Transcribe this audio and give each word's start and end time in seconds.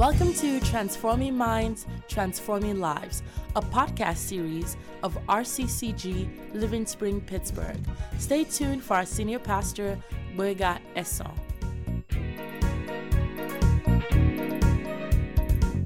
Welcome 0.00 0.32
to 0.36 0.60
Transforming 0.60 1.36
Minds, 1.36 1.84
Transforming 2.08 2.80
Lives, 2.80 3.22
a 3.54 3.60
podcast 3.60 4.16
series 4.16 4.78
of 5.02 5.14
RCCG 5.26 6.54
Living 6.54 6.86
Spring, 6.86 7.20
Pittsburgh. 7.20 7.76
Stay 8.18 8.44
tuned 8.44 8.82
for 8.82 8.94
our 8.94 9.04
senior 9.04 9.38
pastor, 9.38 10.02
Gboyega 10.34 10.78
Esan. 10.96 11.36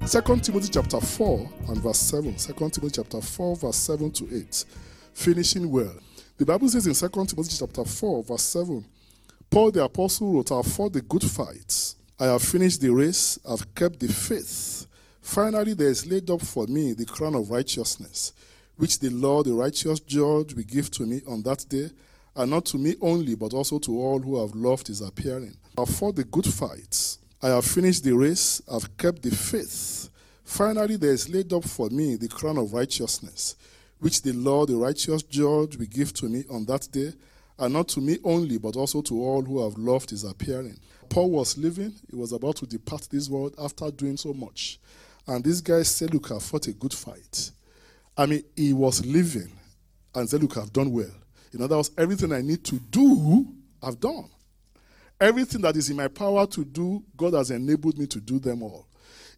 Second 0.09 0.45
Timothy 0.45 0.69
chapter 0.69 1.01
4 1.01 1.51
and 1.71 1.79
verse 1.79 1.99
7. 1.99 2.39
Second 2.39 2.73
Timothy 2.73 3.03
chapter 3.03 3.21
4, 3.21 3.57
verse 3.57 3.77
7 3.77 4.13
to 4.13 4.29
8. 4.33 4.65
Finishing 5.13 5.69
well. 5.69 5.97
The 6.39 6.47
Bible 6.47 6.69
says 6.69 6.87
in 6.87 6.95
Second 6.95 7.31
Timothy 7.31 7.57
chapter 7.59 7.85
4, 7.85 8.23
verse 8.23 8.43
7, 8.43 8.85
Paul 9.51 9.73
the 9.73 9.83
apostle 9.83 10.35
wrote, 10.35 10.53
I 10.53 10.63
fought 10.63 10.93
the 10.93 11.03
good 11.03 11.25
fight. 11.25 11.97
I 12.19 12.27
have 12.27 12.43
finished 12.43 12.81
the 12.81 12.91
race. 12.91 13.41
I've 13.49 13.75
kept 13.75 13.99
the 13.99 14.07
faith. 14.07 14.87
Finally, 15.21 15.75
there 15.75 15.89
is 15.89 16.07
laid 16.07 16.31
up 16.31 16.43
for 16.43 16.67
me 16.69 16.93
the 16.93 17.05
crown 17.05 17.35
of 17.35 17.51
righteousness, 17.51 18.33
which 18.77 19.01
the 19.01 19.11
Lord, 19.11 19.47
the 19.47 19.55
righteous 19.55 19.99
judge, 19.99 20.55
will 20.55 20.63
give 20.63 20.91
to 20.93 21.05
me 21.05 21.23
on 21.27 21.43
that 21.43 21.69
day, 21.69 21.91
and 22.37 22.51
not 22.51 22.67
to 22.67 22.79
me 22.79 22.95
only, 23.01 23.35
but 23.35 23.53
also 23.53 23.79
to 23.81 24.01
all 24.01 24.21
who 24.21 24.41
have 24.41 24.55
loved 24.55 24.87
his 24.87 25.01
appearing. 25.01 25.57
I 25.77 25.85
fought 25.87 26.15
the 26.15 26.25
good 26.25 26.47
fight. 26.47 27.17
I 27.43 27.49
have 27.49 27.65
finished 27.65 28.05
the 28.05 28.15
race. 28.15 28.63
I've 28.71 28.97
kept 28.97 29.23
the 29.23 29.31
faith. 29.31 30.09
Finally, 30.45 30.97
there 30.97 31.13
is 31.13 31.29
laid 31.29 31.53
up 31.53 31.65
for 31.65 31.89
me 31.91 32.15
the 32.15 32.29
crown 32.29 32.59
of 32.59 32.73
righteousness, 32.73 33.57
which 33.99 34.23
the 34.23 34.33
Lord, 34.33 34.69
the 34.69 34.77
righteous 34.77 35.25
judge, 35.25 35.77
will 35.77 35.87
give 35.87 36.13
to 36.15 36.27
me 36.27 36.45
on 36.49 36.65
that 36.67 36.87
day, 36.93 37.13
and 37.59 37.73
not 37.75 37.89
to 37.89 38.01
me 38.01 38.19
only, 38.23 38.59
but 38.59 38.77
also 38.77 39.03
to 39.03 39.21
all 39.21 39.43
who 39.43 39.65
have 39.65 39.79
loved 39.79 40.11
his 40.11 40.23
appearing. 40.23 40.79
Paul 41.09 41.31
was 41.31 41.57
living, 41.59 41.95
he 42.11 42.17
was 42.17 42.33
about 42.33 42.57
to 42.57 42.67
depart 42.67 43.09
this 43.11 43.29
world 43.29 43.55
after 43.59 43.91
doing 43.91 44.17
so 44.17 44.33
much. 44.33 44.79
And 45.27 45.43
this 45.43 45.61
guy 45.61 45.83
said, 45.83 46.13
Look, 46.13 46.31
I 46.31 46.39
fought 46.39 46.67
a 46.67 46.73
good 46.73 46.93
fight. 46.93 47.51
I 48.17 48.27
mean, 48.27 48.45
he 48.57 48.73
was 48.73 49.05
living 49.05 49.51
and 50.15 50.29
said, 50.29 50.43
Look, 50.43 50.57
I've 50.57 50.73
done 50.73 50.93
well. 50.93 51.11
In 51.53 51.63
other 51.63 51.77
words, 51.77 51.91
everything 51.97 52.33
I 52.33 52.43
need 52.43 52.65
to 52.65 52.77
do, 52.77 53.47
I've 53.83 54.01
done. 54.01 54.29
Everything 55.21 55.63
that 55.63 55.77
is 55.77 55.89
in 55.91 55.97
my 55.97 56.09
power 56.09 56.47
to 56.49 56.65
do, 56.65 57.03
God 57.17 57.35
has 57.35 57.51
enabled 57.51 57.99
me 57.99 58.07
to 58.09 58.21
do 58.21 58.39
them 58.39 58.63
all. 58.63 58.87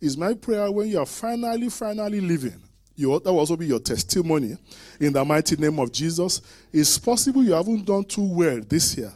Is 0.01 0.17
my 0.17 0.35
prayer 0.35 0.71
when 0.71 0.89
you 0.89 0.99
are 0.99 1.07
finally, 1.07 1.69
finally 1.69 2.21
living, 2.21 2.61
you, 2.97 3.19
that 3.21 3.31
will 3.31 3.41
also 3.41 3.57
be 3.57 3.67
your 3.67 3.79
testimony 3.79 4.57
in 5.01 5.13
the 5.13 5.25
mighty 5.25 5.57
name 5.57 5.79
of 5.79 5.93
Jesus. 5.93 6.41
It's 6.73 6.99
possible 6.99 7.45
you 7.45 7.53
haven't 7.53 7.85
done 7.85 8.05
too 8.05 8.27
well 8.27 8.61
this 8.67 8.97
year 8.97 9.13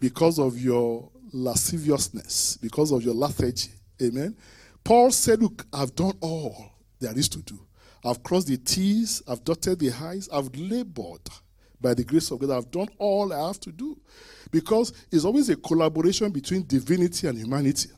because 0.00 0.38
of 0.38 0.58
your 0.58 1.10
lasciviousness, 1.32 2.58
because 2.58 2.92
of 2.92 3.02
your 3.02 3.14
lethargy. 3.14 3.70
Amen. 4.02 4.36
Paul 4.84 5.10
said, 5.10 5.42
Look, 5.42 5.66
I've 5.72 5.94
done 5.94 6.14
all 6.20 6.72
there 7.00 7.16
is 7.16 7.28
to 7.30 7.38
do. 7.38 7.58
I've 8.04 8.22
crossed 8.22 8.46
the 8.48 8.56
T's, 8.56 9.22
I've 9.28 9.44
dotted 9.44 9.78
the 9.78 9.92
I's, 9.92 10.28
I've 10.32 10.54
labored 10.54 11.20
by 11.80 11.94
the 11.94 12.04
grace 12.04 12.30
of 12.30 12.40
God. 12.40 12.50
I've 12.50 12.70
done 12.70 12.88
all 12.98 13.32
I 13.32 13.48
have 13.48 13.60
to 13.60 13.72
do. 13.72 13.98
Because 14.50 14.92
it's 15.12 15.24
always 15.24 15.48
a 15.50 15.56
collaboration 15.56 16.30
between 16.30 16.66
divinity 16.66 17.26
and 17.26 17.36
humanity. 17.38 17.90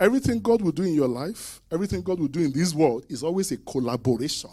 Everything 0.00 0.40
God 0.40 0.62
will 0.62 0.72
do 0.72 0.82
in 0.82 0.94
your 0.94 1.08
life, 1.08 1.60
everything 1.72 2.02
God 2.02 2.20
will 2.20 2.28
do 2.28 2.40
in 2.40 2.52
this 2.52 2.74
world 2.74 3.04
is 3.08 3.22
always 3.22 3.50
a 3.50 3.56
collaboration 3.56 4.50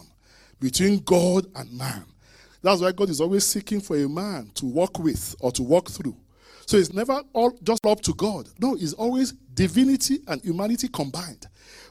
between 0.60 1.00
God 1.00 1.46
and 1.56 1.72
man. 1.78 2.06
That's 2.64 2.82
why 2.82 2.92
God 2.92 3.10
is 3.10 3.22
always 3.22 3.46
seeking 3.46 3.80
for 3.80 3.96
a 3.96 4.10
man 4.10 4.50
to 4.56 4.66
walk 4.66 4.98
with 4.98 5.36
or 5.40 5.52
to 5.52 5.62
walk 5.62 5.90
through. 5.90 6.16
So 6.66 6.78
it's 6.78 6.94
never 6.94 7.22
all 7.34 7.58
just 7.64 7.86
up 7.86 8.02
to 8.02 8.14
God. 8.14 8.50
No, 8.60 8.76
it's 8.76 8.94
always 8.94 9.34
divinity 9.54 10.20
and 10.28 10.42
humanity 10.42 10.88
combined. 10.88 11.48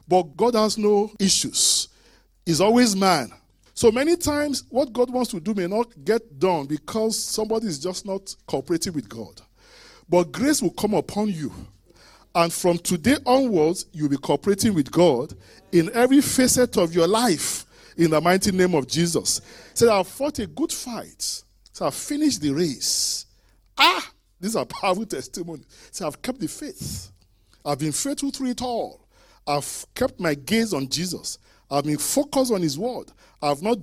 But 0.09 0.37
God 0.37 0.55
has 0.55 0.77
no 0.77 1.13
issues. 1.19 1.89
He's 2.45 2.61
always 2.61 2.95
man. 2.97 3.33
So 3.75 3.91
many 3.91 4.17
times, 4.17 4.65
what 4.69 4.93
God 4.93 5.11
wants 5.11 5.31
to 5.31 5.41
do 5.41 5.55
may 5.55 5.67
not 5.67 5.93
get 6.05 6.39
done 6.39 6.67
because 6.67 7.19
somebody 7.19 7.67
is 7.67 7.79
just 7.79 8.07
not 8.07 8.35
cooperating 8.47 8.93
with 8.93 9.09
God. 9.09 9.41
But 10.09 10.31
grace 10.31 10.63
will 10.63 10.71
come 10.71 10.95
upon 10.95 11.29
you. 11.29 11.53
And 12.35 12.53
from 12.53 12.79
today 12.79 13.17
onwards, 13.27 13.87
you'll 13.93 14.09
be 14.09 14.17
cooperating 14.17 14.75
with 14.75 14.91
God 14.91 15.35
in 15.73 15.91
every 15.95 16.21
facet 16.21 16.77
of 16.77 16.95
your 16.95 17.07
life 17.07 17.65
in 17.97 18.11
the 18.11 18.21
mighty 18.21 18.53
name 18.53 18.75
of 18.75 18.87
Jesus. 18.87 19.41
Say, 19.73 19.89
I've 19.89 20.09
fought 20.09 20.39
a 20.41 20.47
good 20.47 20.73
fight. 20.73 21.43
So 21.73 21.87
I've 21.87 21.95
finished 21.95 22.41
the 22.41 22.51
race. 22.51 23.27
Ah, 23.79 24.09
these 24.45 24.57
are 24.57 24.67
powerful 24.67 25.07
testimonies. 25.07 25.65
Say, 25.91 26.05
I've 26.05 26.21
kept 26.21 26.39
the 26.39 26.49
faith. 26.49 27.11
I've 27.65 27.79
been 27.79 27.93
faithful 27.93 28.31
through 28.31 28.51
it 28.51 28.61
all. 28.61 29.09
I've 29.47 29.87
kept 29.95 30.21
my 30.21 30.35
gaze 30.35 30.75
on 30.75 30.87
Jesus. 30.87 31.39
I've 31.71 31.85
been 31.85 31.97
focused 31.97 32.53
on 32.53 32.61
His 32.61 32.79
word. 32.79 33.11
I've 33.41 33.63
not 33.63 33.79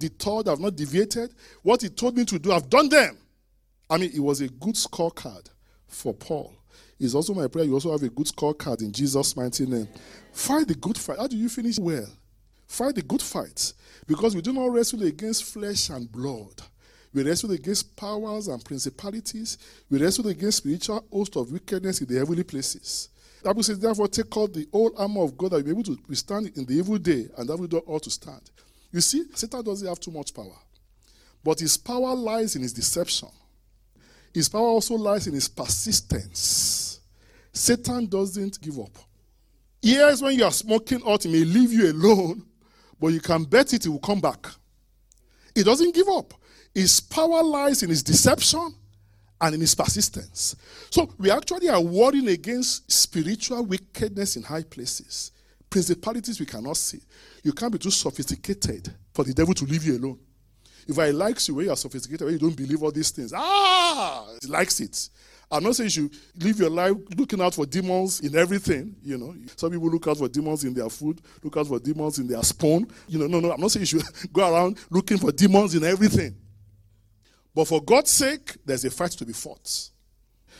I've 0.47 0.59
not 0.59 0.75
deviated. 0.75 1.33
What 1.63 1.81
He 1.81 1.89
told 1.89 2.15
me 2.15 2.25
to 2.25 2.37
do, 2.37 2.51
I've 2.51 2.69
done 2.69 2.89
them. 2.89 3.17
I 3.89 3.97
mean, 3.97 4.11
it 4.13 4.19
was 4.19 4.41
a 4.41 4.49
good 4.49 4.75
scorecard 4.75 5.47
for 5.87 6.13
Paul. 6.13 6.53
It's 6.99 7.15
also 7.15 7.33
my 7.33 7.47
prayer 7.47 7.65
you 7.65 7.73
also 7.73 7.91
have 7.91 8.03
a 8.03 8.09
good 8.09 8.27
scorecard 8.27 8.81
in 8.81 8.91
Jesus' 8.91 9.35
mighty 9.35 9.65
name. 9.65 9.87
Fight 10.31 10.67
the 10.67 10.75
good 10.75 10.95
fight. 10.95 11.17
How 11.17 11.25
do 11.25 11.37
you 11.37 11.49
finish 11.49 11.79
well? 11.79 12.05
Fight 12.67 12.93
the 12.93 13.01
good 13.01 13.23
fight. 13.23 13.73
Because 14.05 14.35
we 14.35 14.43
do 14.43 14.53
not 14.53 14.71
wrestle 14.71 15.01
against 15.01 15.43
flesh 15.45 15.89
and 15.89 16.11
blood. 16.11 16.61
We 17.13 17.23
wrestle 17.23 17.51
against 17.51 17.95
powers 17.95 18.47
and 18.47 18.63
principalities. 18.63 19.57
We 19.89 20.01
wrestle 20.01 20.27
against 20.27 20.59
spiritual 20.59 21.05
hosts 21.11 21.35
of 21.35 21.51
wickedness 21.51 22.01
in 22.01 22.07
the 22.07 22.19
heavenly 22.19 22.43
places. 22.43 23.09
The 23.41 23.49
Bible 23.49 23.63
says, 23.63 23.79
therefore, 23.79 24.07
take 24.07 24.37
out 24.37 24.53
the 24.53 24.67
whole 24.71 24.93
armor 24.97 25.23
of 25.23 25.37
God 25.37 25.51
that 25.51 25.57
you'll 25.57 25.65
be 25.65 25.71
able 25.71 25.95
to 25.95 25.97
withstand 26.07 26.51
in 26.55 26.65
the 26.65 26.73
evil 26.73 26.97
day, 26.97 27.27
and 27.37 27.49
that 27.49 27.57
we 27.57 27.67
do 27.67 27.79
all 27.79 27.99
to 27.99 28.09
stand. 28.09 28.41
You 28.91 29.01
see, 29.01 29.25
Satan 29.33 29.63
doesn't 29.63 29.87
have 29.87 29.99
too 29.99 30.11
much 30.11 30.33
power. 30.33 30.57
But 31.43 31.59
his 31.59 31.75
power 31.75 32.13
lies 32.13 32.55
in 32.55 32.61
his 32.61 32.73
deception. 32.73 33.29
His 34.33 34.47
power 34.47 34.67
also 34.67 34.95
lies 34.95 35.27
in 35.27 35.33
his 35.33 35.47
persistence. 35.47 37.01
Satan 37.51 38.05
doesn't 38.05 38.61
give 38.61 38.79
up. 38.79 38.97
Years 39.81 40.21
when 40.21 40.37
you 40.37 40.45
are 40.45 40.51
smoking 40.51 41.01
out, 41.05 41.23
he 41.23 41.31
may 41.31 41.43
leave 41.43 41.73
you 41.73 41.91
alone, 41.91 42.45
but 42.99 43.07
you 43.07 43.19
can 43.19 43.43
bet 43.43 43.73
it, 43.73 43.83
he 43.83 43.89
will 43.89 43.99
come 43.99 44.21
back. 44.21 44.45
He 45.55 45.63
doesn't 45.63 45.93
give 45.95 46.07
up. 46.07 46.33
His 46.73 46.99
power 46.99 47.43
lies 47.43 47.83
in 47.83 47.89
his 47.89 48.03
deception 48.03 48.73
and 49.41 49.55
in 49.55 49.61
his 49.61 49.75
persistence. 49.75 50.55
So 50.89 51.09
we 51.17 51.31
actually 51.31 51.69
are 51.69 51.81
warring 51.81 52.29
against 52.29 52.89
spiritual 52.91 53.65
wickedness 53.65 54.35
in 54.35 54.43
high 54.43 54.63
places, 54.63 55.31
principalities 55.69 56.39
we 56.39 56.45
cannot 56.45 56.77
see. 56.77 57.01
You 57.43 57.51
can't 57.53 57.71
be 57.71 57.79
too 57.79 57.91
sophisticated 57.91 58.93
for 59.13 59.23
the 59.25 59.33
devil 59.33 59.53
to 59.55 59.65
leave 59.65 59.83
you 59.83 59.97
alone. 59.97 60.19
If 60.87 60.97
I 60.97 61.09
likes 61.11 61.47
you 61.47 61.55
when 61.55 61.65
you 61.65 61.71
are 61.71 61.77
sophisticated, 61.77 62.25
when 62.25 62.33
you 62.33 62.39
don't 62.39 62.55
believe 62.55 62.81
all 62.81 62.91
these 62.91 63.11
things, 63.11 63.33
ah, 63.35 64.25
he 64.41 64.47
likes 64.47 64.79
it. 64.79 65.09
I'm 65.51 65.63
not 65.63 65.75
saying 65.75 65.89
you 65.93 66.09
live 66.39 66.59
your 66.59 66.69
life 66.69 66.93
looking 67.17 67.41
out 67.41 67.53
for 67.53 67.65
demons 67.65 68.21
in 68.21 68.35
everything. 68.37 68.95
You 69.03 69.17
know, 69.17 69.35
some 69.57 69.71
people 69.71 69.89
look 69.89 70.07
out 70.07 70.17
for 70.17 70.29
demons 70.29 70.63
in 70.63 70.73
their 70.73 70.89
food, 70.89 71.19
look 71.43 71.57
out 71.57 71.67
for 71.67 71.77
demons 71.77 72.19
in 72.19 72.27
their 72.27 72.41
spoon. 72.41 72.87
You 73.07 73.19
know, 73.19 73.27
no, 73.27 73.41
no, 73.41 73.51
I'm 73.51 73.59
not 73.59 73.69
saying 73.71 73.81
you 73.81 73.99
should 73.99 74.03
go 74.33 74.53
around 74.53 74.77
looking 74.89 75.17
for 75.17 75.31
demons 75.31 75.75
in 75.75 75.83
everything. 75.83 76.35
But 77.53 77.65
for 77.65 77.81
God's 77.81 78.11
sake, 78.11 78.57
there's 78.65 78.85
a 78.85 78.91
fight 78.91 79.11
to 79.11 79.25
be 79.25 79.33
fought. 79.33 79.67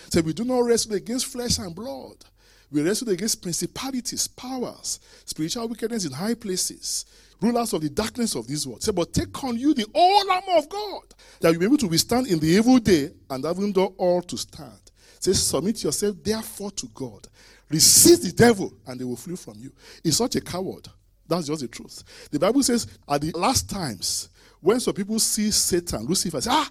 So 0.10 0.22
we 0.22 0.34
do 0.34 0.44
not 0.44 0.60
wrestle 0.60 0.94
against 0.94 1.28
flesh 1.28 1.58
and 1.58 1.74
blood. 1.74 2.26
We 2.72 2.82
wrestle 2.82 3.10
against 3.10 3.42
principalities, 3.42 4.28
powers, 4.28 5.00
spiritual 5.26 5.68
wickedness 5.68 6.06
in 6.06 6.12
high 6.12 6.36
places, 6.36 7.06
rulers 7.42 7.74
of 7.74 7.82
the 7.82 7.90
darkness 7.90 8.36
of 8.36 8.48
this 8.48 8.66
world. 8.66 8.82
Say, 8.82 8.92
but 8.92 9.14
take 9.14 9.44
on 9.44 9.58
you 9.58 9.74
the 9.74 9.86
whole 9.94 10.32
armor 10.32 10.58
of 10.58 10.70
God, 10.70 11.04
that 11.42 11.52
you'll 11.52 11.60
be 11.60 11.66
able 11.66 11.78
to 11.78 11.88
withstand 11.88 12.28
in 12.28 12.40
the 12.40 12.48
evil 12.48 12.80
day 12.80 13.12
and 13.30 13.44
having 13.44 13.74
done 13.74 13.94
all 13.98 14.22
to 14.22 14.38
stand. 14.38 14.80
Say, 15.20 15.34
submit 15.34 15.84
yourself 15.84 16.16
therefore 16.24 16.72
to 16.72 16.88
God. 16.94 17.28
Resist 17.70 18.24
the 18.24 18.32
devil 18.32 18.74
and 18.88 19.00
they 19.00 19.06
will 19.06 19.16
flee 19.16 19.36
from 19.36 19.56
you. 19.58 19.72
He's 20.04 20.18
such 20.18 20.36
a 20.36 20.42
coward. 20.42 20.88
That's 21.28 21.48
just 21.48 21.62
the 21.62 21.68
truth. 21.68 22.04
The 22.32 22.40
Bible 22.40 22.64
says 22.64 22.88
at 23.08 23.22
the 23.22 23.32
last 23.32 23.70
times, 23.70 24.30
when 24.62 24.80
some 24.80 24.94
people 24.94 25.20
see 25.20 25.52
Satan, 25.52 26.06
Lucifer, 26.06 26.40
say, 26.40 26.50
ah, 26.52 26.70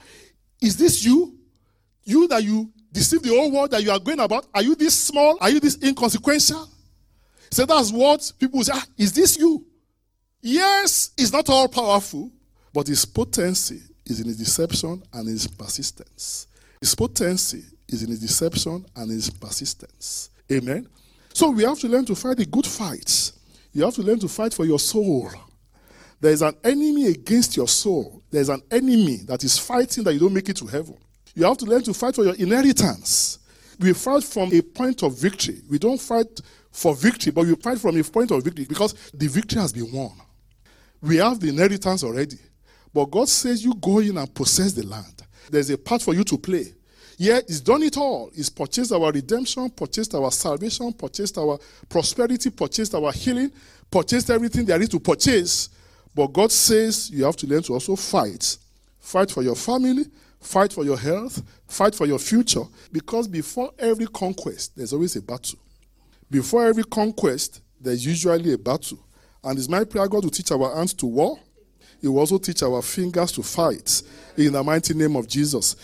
is 0.61 0.77
this 0.77 1.05
you? 1.05 1.37
You 2.05 2.29
that 2.29 2.43
you 2.43 2.73
deceive 2.93 3.23
the 3.23 3.31
whole 3.31 3.51
world 3.51 3.71
that 3.73 3.83
you 3.83 3.91
are 3.91 3.99
going 3.99 4.21
about? 4.21 4.47
Are 4.55 4.63
you 4.63 4.75
this 4.75 4.99
small? 4.99 5.37
Are 5.41 5.51
you 5.51 5.61
this 5.61 5.77
inconsequential? 5.83 6.69
So 7.51 7.67
that's 7.67 7.93
what 7.93 8.33
people 8.39 8.63
say, 8.63 8.73
ah, 8.75 8.87
is 8.97 9.13
this 9.13 9.37
you? 9.39 9.67
Yes, 10.41 11.11
it's 11.19 11.33
not 11.33 11.49
all 11.51 11.69
powerful, 11.69 12.31
but 12.73 12.87
his 12.87 13.05
potency 13.05 13.83
is 14.07 14.21
in 14.21 14.27
his 14.27 14.39
deception 14.39 15.03
and 15.13 15.29
his 15.29 15.47
persistence. 15.47 16.47
His 16.81 16.95
potency 16.95 17.65
is 17.89 18.03
in 18.03 18.11
his 18.11 18.21
deception 18.21 18.87
and 18.97 19.11
his 19.11 19.29
persistence. 19.29 20.31
Amen. 20.51 20.89
So 21.33 21.51
we 21.51 21.65
have 21.65 21.79
to 21.81 21.89
learn 21.89 22.05
to 22.07 22.15
fight 22.15 22.39
the 22.39 22.47
good 22.47 22.67
fights. 22.67 23.33
You 23.73 23.85
have 23.85 23.95
to 23.95 24.03
learn 24.03 24.19
to 24.21 24.29
fight 24.29 24.55
for 24.55 24.65
your 24.65 24.79
soul. 24.79 25.31
There 26.21 26.33
is 26.33 26.43
an 26.43 26.55
enemy 26.63 27.07
against 27.07 27.57
your 27.57 27.69
soul. 27.69 28.23
There 28.31 28.43
is 28.43 28.51
an 28.51 28.63
enemy 28.71 29.19
that 29.27 29.43
is 29.43 29.59
fighting 29.59 30.05
that 30.05 30.13
you 30.13 30.21
don't 30.21 30.35
make 30.35 30.49
it 30.49 30.57
to 30.59 30.67
heaven. 30.67 30.97
You 31.35 31.45
have 31.45 31.57
to 31.59 31.65
learn 31.65 31.83
to 31.85 31.95
fight 31.95 32.15
for 32.15 32.25
your 32.25 32.35
inheritance. 32.35 33.39
We 33.79 33.95
fight 33.95 34.25
from 34.25 34.53
a 34.53 34.61
point 34.61 35.03
of 35.03 35.19
victory. 35.19 35.63
We 35.71 35.79
don't 35.79 36.01
fight 36.01 36.41
for 36.71 36.95
victory, 36.95 37.33
but 37.33 37.47
we 37.47 37.55
fight 37.57 37.79
from 37.79 37.99
a 37.99 38.05
point 38.05 38.31
of 38.31 38.45
victory 38.45 38.67
because 38.69 38.93
the 39.15 39.27
victory 39.27 39.61
has 39.61 39.73
been 39.73 39.91
won. 39.91 40.13
We 41.01 41.17
have 41.17 41.41
the 41.41 41.49
inheritance 41.49 42.05
already. 42.05 42.39
But 42.93 43.07
God 43.07 43.29
says 43.29 43.65
you 43.65 43.75
go 43.75 44.01
in 44.01 44.19
and 44.19 44.35
possess 44.35 44.73
the 44.73 44.85
land. 44.85 45.23
There's 45.51 45.71
a 45.71 45.79
part 45.79 46.03
for 46.03 46.13
you 46.13 46.25
to 46.25 46.37
play. 46.37 46.75
Yeah, 47.17 47.41
He's 47.47 47.61
done 47.61 47.83
it 47.83 47.97
all. 47.97 48.31
He's 48.35 48.51
purchased 48.51 48.93
our 48.93 49.11
redemption, 49.13 49.71
purchased 49.71 50.15
our 50.15 50.31
salvation, 50.31 50.93
purchased 50.93 51.39
our 51.39 51.59
prosperity, 51.89 52.51
purchased 52.51 52.95
our 52.95 53.13
healing, 53.13 53.53
purchased 53.91 54.31
everything 54.31 54.65
there 54.67 54.81
is 54.81 54.89
to 54.91 55.01
purchase. 55.01 55.71
But 56.15 56.33
God 56.33 56.51
says 56.51 57.11
you 57.11 57.25
have 57.25 57.37
to 57.37 57.47
learn 57.47 57.63
to 57.65 57.75
also 57.75 57.97
fight. 57.97 58.57
Fight 58.99 59.31
for 59.31 59.43
your 59.43 59.55
family, 59.57 60.05
fight 60.41 60.73
for 60.73 60.85
your 60.85 60.99
health, 60.99 61.43
fight 61.67 61.95
for 61.95 62.07
your 62.07 62.19
future. 62.19 62.65
Because 62.93 63.29
before 63.29 63.71
every 63.79 64.07
conquest, 64.07 64.77
there's 64.77 64.93
always 64.93 65.17
a 65.17 65.23
battle. 65.23 65.59
Before 66.31 66.67
every 66.67 66.85
conquest, 66.85 67.61
there's 67.81 68.05
usually 68.05 68.53
a 68.53 68.59
battle. 68.59 68.99
And 69.43 69.59
it's 69.59 69.69
my 69.69 69.85
prayer 69.85 70.07
God 70.09 70.25
will 70.25 70.31
teach 70.31 70.53
our 70.53 70.75
hands 70.75 70.95
to 70.95 71.07
war. 71.07 71.39
He 72.01 72.09
will 72.09 72.19
also 72.19 72.39
teach 72.39 72.63
our 72.63 72.83
fingers 72.83 73.33
to 73.33 73.43
fight 73.43 74.03
in 74.37 74.53
the 74.53 74.63
mighty 74.63 74.95
name 74.95 75.17
of 75.17 75.29
Jesus. 75.29 75.77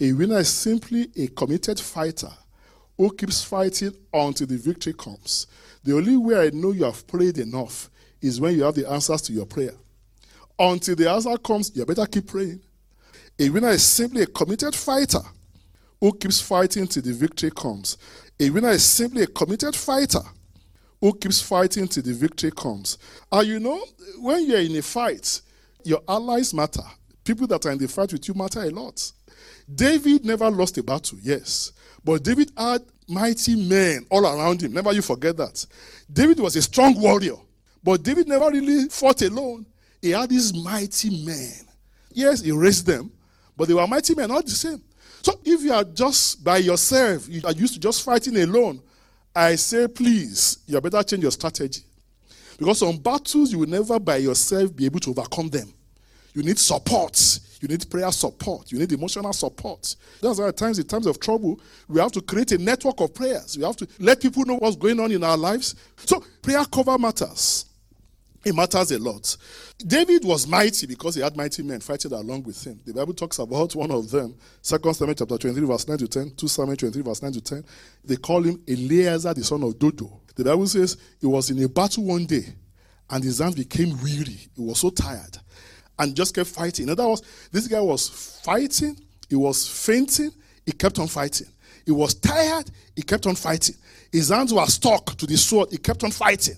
A 0.00 0.12
winner 0.12 0.38
is 0.38 0.48
simply 0.48 1.10
a 1.16 1.28
committed 1.28 1.78
fighter 1.78 2.30
who 2.96 3.12
keeps 3.14 3.42
fighting 3.42 3.94
until 4.12 4.46
the 4.46 4.56
victory 4.56 4.92
comes. 4.94 5.46
The 5.84 5.94
only 5.96 6.16
way 6.16 6.46
I 6.46 6.50
know 6.50 6.72
you 6.72 6.84
have 6.84 7.06
prayed 7.06 7.38
enough 7.38 7.89
is 8.20 8.40
when 8.40 8.56
you 8.56 8.62
have 8.64 8.74
the 8.74 8.88
answers 8.88 9.22
to 9.22 9.32
your 9.32 9.46
prayer. 9.46 9.74
Until 10.58 10.94
the 10.94 11.10
answer 11.10 11.36
comes, 11.38 11.74
you 11.74 11.84
better 11.86 12.06
keep 12.06 12.26
praying. 12.26 12.60
A 13.38 13.48
winner 13.48 13.70
is 13.70 13.82
simply 13.82 14.22
a 14.22 14.26
committed 14.26 14.74
fighter 14.74 15.22
who 16.00 16.12
keeps 16.12 16.40
fighting 16.40 16.86
till 16.86 17.02
the 17.02 17.12
victory 17.12 17.50
comes. 17.50 17.96
A 18.38 18.50
winner 18.50 18.70
is 18.70 18.84
simply 18.84 19.22
a 19.22 19.26
committed 19.26 19.74
fighter 19.74 20.20
who 21.00 21.12
keeps 21.14 21.40
fighting 21.40 21.88
till 21.88 22.02
the 22.02 22.12
victory 22.12 22.50
comes. 22.50 22.98
And 23.32 23.48
you 23.48 23.60
know, 23.60 23.82
when 24.18 24.46
you're 24.46 24.60
in 24.60 24.76
a 24.76 24.82
fight, 24.82 25.40
your 25.84 26.02
allies 26.08 26.52
matter. 26.52 26.82
People 27.24 27.46
that 27.46 27.64
are 27.64 27.72
in 27.72 27.78
the 27.78 27.88
fight 27.88 28.12
with 28.12 28.28
you 28.28 28.34
matter 28.34 28.60
a 28.62 28.70
lot. 28.70 29.12
David 29.72 30.24
never 30.24 30.50
lost 30.50 30.76
a 30.78 30.82
battle, 30.82 31.18
yes. 31.22 31.72
But 32.04 32.22
David 32.22 32.50
had 32.56 32.82
mighty 33.08 33.56
men 33.56 34.06
all 34.10 34.26
around 34.26 34.62
him. 34.62 34.72
Never 34.72 34.92
you 34.92 35.02
forget 35.02 35.36
that. 35.36 35.64
David 36.12 36.40
was 36.40 36.56
a 36.56 36.62
strong 36.62 37.00
warrior. 37.00 37.36
But 37.82 38.02
David 38.02 38.28
never 38.28 38.50
really 38.50 38.88
fought 38.88 39.22
alone. 39.22 39.66
He 40.02 40.10
had 40.10 40.30
these 40.30 40.54
mighty 40.54 41.24
men. 41.24 41.52
Yes, 42.12 42.40
he 42.40 42.52
raised 42.52 42.86
them, 42.86 43.10
but 43.56 43.68
they 43.68 43.74
were 43.74 43.86
mighty 43.86 44.14
men, 44.14 44.28
not 44.28 44.44
the 44.44 44.50
same. 44.50 44.82
So 45.22 45.38
if 45.44 45.62
you 45.62 45.72
are 45.72 45.84
just 45.84 46.42
by 46.42 46.58
yourself, 46.58 47.28
you 47.28 47.42
are 47.44 47.52
used 47.52 47.74
to 47.74 47.80
just 47.80 48.02
fighting 48.02 48.36
alone, 48.38 48.82
I 49.34 49.54
say, 49.56 49.86
please, 49.86 50.58
you 50.66 50.80
better 50.80 51.02
change 51.02 51.22
your 51.22 51.30
strategy. 51.30 51.82
Because 52.58 52.82
on 52.82 52.98
battles, 52.98 53.52
you 53.52 53.60
will 53.60 53.68
never 53.68 53.98
by 53.98 54.16
yourself 54.16 54.74
be 54.74 54.86
able 54.86 55.00
to 55.00 55.10
overcome 55.10 55.48
them. 55.48 55.72
You 56.34 56.42
need 56.42 56.58
support. 56.58 57.40
You 57.60 57.68
need 57.68 57.88
prayer 57.90 58.10
support. 58.12 58.72
You 58.72 58.78
need 58.78 58.92
emotional 58.92 59.32
support. 59.32 59.94
That's 60.20 60.38
why 60.38 60.48
at 60.48 60.56
times, 60.56 60.78
in 60.78 60.86
times 60.86 61.06
of 61.06 61.20
trouble, 61.20 61.60
we 61.88 62.00
have 62.00 62.12
to 62.12 62.20
create 62.20 62.52
a 62.52 62.58
network 62.58 63.00
of 63.00 63.14
prayers. 63.14 63.56
We 63.56 63.64
have 63.64 63.76
to 63.76 63.88
let 63.98 64.20
people 64.20 64.44
know 64.44 64.56
what's 64.56 64.76
going 64.76 64.98
on 65.00 65.12
in 65.12 65.22
our 65.22 65.36
lives. 65.36 65.74
So 65.96 66.24
prayer 66.42 66.64
cover 66.64 66.98
matters. 66.98 67.66
It 68.42 68.54
matters 68.54 68.90
a 68.92 68.98
lot. 68.98 69.36
David 69.78 70.24
was 70.24 70.46
mighty 70.46 70.86
because 70.86 71.14
he 71.14 71.20
had 71.20 71.36
mighty 71.36 71.62
men 71.62 71.80
fighting 71.80 72.12
along 72.12 72.44
with 72.44 72.66
him. 72.66 72.80
The 72.86 72.94
Bible 72.94 73.12
talks 73.12 73.38
about 73.38 73.74
one 73.74 73.90
of 73.90 74.10
them, 74.10 74.34
2 74.62 74.92
Samuel 74.94 75.14
chapter 75.14 75.36
23, 75.36 75.66
verse 75.66 75.86
9 75.86 75.98
to 75.98 76.08
10, 76.08 76.30
2 76.36 76.48
Samuel 76.48 76.76
23, 76.76 77.02
verse 77.02 77.22
9 77.22 77.32
to 77.32 77.40
10. 77.40 77.64
They 78.04 78.16
call 78.16 78.42
him 78.42 78.62
Eleazar, 78.66 79.34
the 79.34 79.44
son 79.44 79.62
of 79.62 79.78
Dodo. 79.78 80.20
The 80.34 80.44
Bible 80.44 80.66
says 80.66 80.96
he 81.20 81.26
was 81.26 81.50
in 81.50 81.62
a 81.62 81.68
battle 81.68 82.04
one 82.04 82.24
day 82.24 82.46
and 83.10 83.22
his 83.22 83.40
hands 83.40 83.56
became 83.56 84.00
weary. 84.02 84.48
He 84.56 84.62
was 84.62 84.78
so 84.78 84.88
tired 84.88 85.36
and 85.98 86.16
just 86.16 86.34
kept 86.34 86.48
fighting. 86.48 86.84
In 86.84 86.90
other 86.90 87.06
words, 87.06 87.22
this 87.52 87.68
guy 87.68 87.80
was 87.80 88.08
fighting, 88.42 88.96
he 89.28 89.36
was 89.36 89.68
fainting, 89.68 90.30
he 90.64 90.72
kept 90.72 90.98
on 90.98 91.08
fighting. 91.08 91.48
He 91.84 91.92
was 91.92 92.14
tired, 92.14 92.70
he 92.96 93.02
kept 93.02 93.26
on 93.26 93.34
fighting. 93.34 93.74
His 94.10 94.30
hands 94.30 94.54
were 94.54 94.64
stuck 94.66 95.16
to 95.16 95.26
the 95.26 95.36
sword, 95.36 95.68
he 95.70 95.76
kept 95.76 96.04
on 96.04 96.10
fighting. 96.10 96.56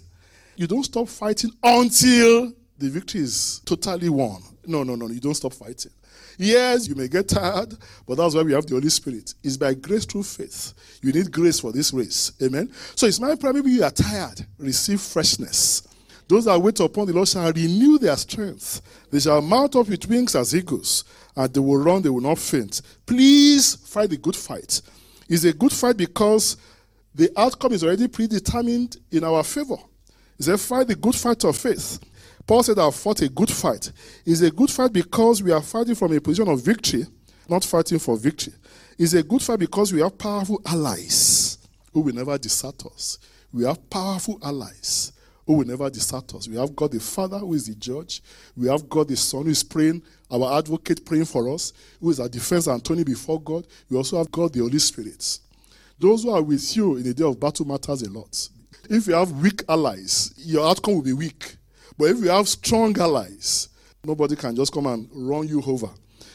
You 0.57 0.67
don't 0.67 0.85
stop 0.85 1.09
fighting 1.09 1.51
until 1.63 2.53
the 2.79 2.89
victory 2.91 3.23
is 3.23 3.61
totally 3.65 4.09
won. 4.09 4.43
No, 4.67 4.83
no, 4.83 4.95
no, 4.95 5.09
you 5.09 5.21
don't 5.21 5.35
stop 5.35 5.53
fighting. 5.55 5.93
Yes, 6.39 6.89
you 6.89 6.95
may 6.95 7.09
get 7.09 7.29
tired, 7.29 7.75
but 8.07 8.17
that's 8.17 8.35
why 8.35 8.43
we 8.43 8.53
have 8.53 8.67
the 8.67 8.75
Holy 8.75 8.89
Spirit. 8.89 9.35
It's 9.43 9.57
by 9.57 9.75
grace 9.75 10.05
through 10.05 10.23
faith. 10.23 10.73
You 11.03 11.13
need 11.13 11.31
grace 11.31 11.61
for 11.61 11.73
this 11.73 11.93
race. 11.93 12.33
Amen. 12.43 12.71
So 12.95 13.07
it's 13.07 13.21
my 13.21 13.35
prayer. 13.35 13.53
Maybe 13.53 13.73
you 13.73 13.85
are 13.85 13.91
tired. 13.91 14.45
Receive 14.59 15.01
freshness. 15.01 15.83
Those 16.29 16.47
that 16.47 16.59
wait 16.59 16.81
upon 16.81 17.07
the 17.07 17.13
Lord 17.13 17.29
shall 17.29 17.53
renew 17.53 17.99
their 17.99 18.17
strength. 18.17 18.81
They 19.11 19.21
shall 19.21 19.43
mount 19.43 19.77
up 19.77 19.89
with 19.89 20.09
wings 20.09 20.35
as 20.35 20.55
eagles, 20.55 21.05
and 21.37 21.53
they 21.53 21.61
will 21.61 21.77
run, 21.77 22.03
they 22.03 22.09
will 22.09 22.21
not 22.21 22.39
faint. 22.39 22.81
Please 23.05 23.75
fight 23.75 24.11
the 24.11 24.17
good 24.17 24.37
fight. 24.37 24.81
It's 25.29 25.45
a 25.45 25.53
good 25.53 25.73
fight 25.73 25.97
because 25.97 26.57
the 27.15 27.31
outcome 27.37 27.73
is 27.73 27.85
already 27.85 28.09
predetermined 28.09 28.97
in 29.11 29.25
our 29.25 29.43
favor. 29.43 29.77
He 30.43 30.47
said, 30.47 30.59
Fight 30.59 30.89
the 30.89 30.97
good 30.97 31.15
fight 31.15 31.45
of 31.45 31.57
faith. 31.57 32.01
Paul 32.49 32.65
said, 32.65 32.77
I've 32.77 32.97
fought 32.97 33.23
a 33.23 33.29
good 33.29 33.49
fight. 33.49 33.93
It's 34.27 34.41
a 34.41 34.51
good 34.51 34.73
fight 34.73 34.93
because 34.93 35.41
we 35.41 35.53
are 35.53 35.63
fighting 35.63 35.95
from 35.95 36.17
a 36.17 36.21
position 36.21 36.49
of 36.49 36.61
victory, 36.65 37.07
not 37.49 37.65
fighting 37.65 38.01
for 38.01 38.17
victory. 38.17 38.53
It's 38.99 39.13
a 39.13 39.23
good 39.23 39.41
fight 39.41 39.61
because 39.61 39.93
we 39.93 40.01
have 40.01 40.19
powerful 40.19 40.61
allies 40.67 41.59
who 41.93 42.01
will 42.01 42.13
never 42.13 42.37
desert 42.39 42.85
us. 42.87 43.21
We 43.53 43.63
have 43.67 43.89
powerful 43.89 44.41
allies 44.43 45.13
who 45.47 45.59
will 45.59 45.65
never 45.65 45.89
desert 45.89 46.35
us. 46.35 46.49
We 46.49 46.57
have 46.57 46.75
God 46.75 46.91
the 46.91 46.99
Father 46.99 47.39
who 47.39 47.55
is 47.55 47.69
the 47.69 47.77
judge. 47.77 48.21
We 48.57 48.67
have 48.67 48.89
God 48.89 49.07
the 49.07 49.17
Son 49.17 49.45
who 49.45 49.51
is 49.51 49.63
praying, 49.63 50.03
our 50.29 50.59
advocate 50.59 51.07
praying 51.07 51.27
for 51.27 51.55
us, 51.55 51.73
who 52.01 52.11
is 52.11 52.19
our 52.19 52.29
defense 52.29 52.67
attorney 52.67 53.05
before 53.05 53.41
God. 53.41 53.65
We 53.89 53.97
also 53.97 54.19
have 54.19 54.33
God 54.33 54.53
the 54.53 54.59
Holy 54.59 54.81
Spirit. 54.81 55.39
Those 56.01 56.25
who 56.25 56.31
are 56.31 56.43
with 56.43 56.77
you 56.77 56.97
in 56.97 57.05
the 57.05 57.15
day 57.15 57.23
of 57.23 57.39
battle 57.39 57.65
matters 57.65 58.03
a 58.03 58.11
lot. 58.11 58.49
If 58.91 59.07
you 59.07 59.15
have 59.15 59.31
weak 59.33 59.63
allies, 59.69 60.35
your 60.37 60.69
outcome 60.69 60.95
will 60.95 61.03
be 61.03 61.13
weak. 61.13 61.57
But 61.97 62.11
if 62.11 62.19
you 62.19 62.29
have 62.29 62.49
strong 62.49 62.99
allies, 62.99 63.69
nobody 64.05 64.37
can 64.37 64.57
just 64.57 64.73
come 64.73 64.87
and 64.87 65.09
run 65.13 65.47
you 65.47 65.63
over. 65.67 65.89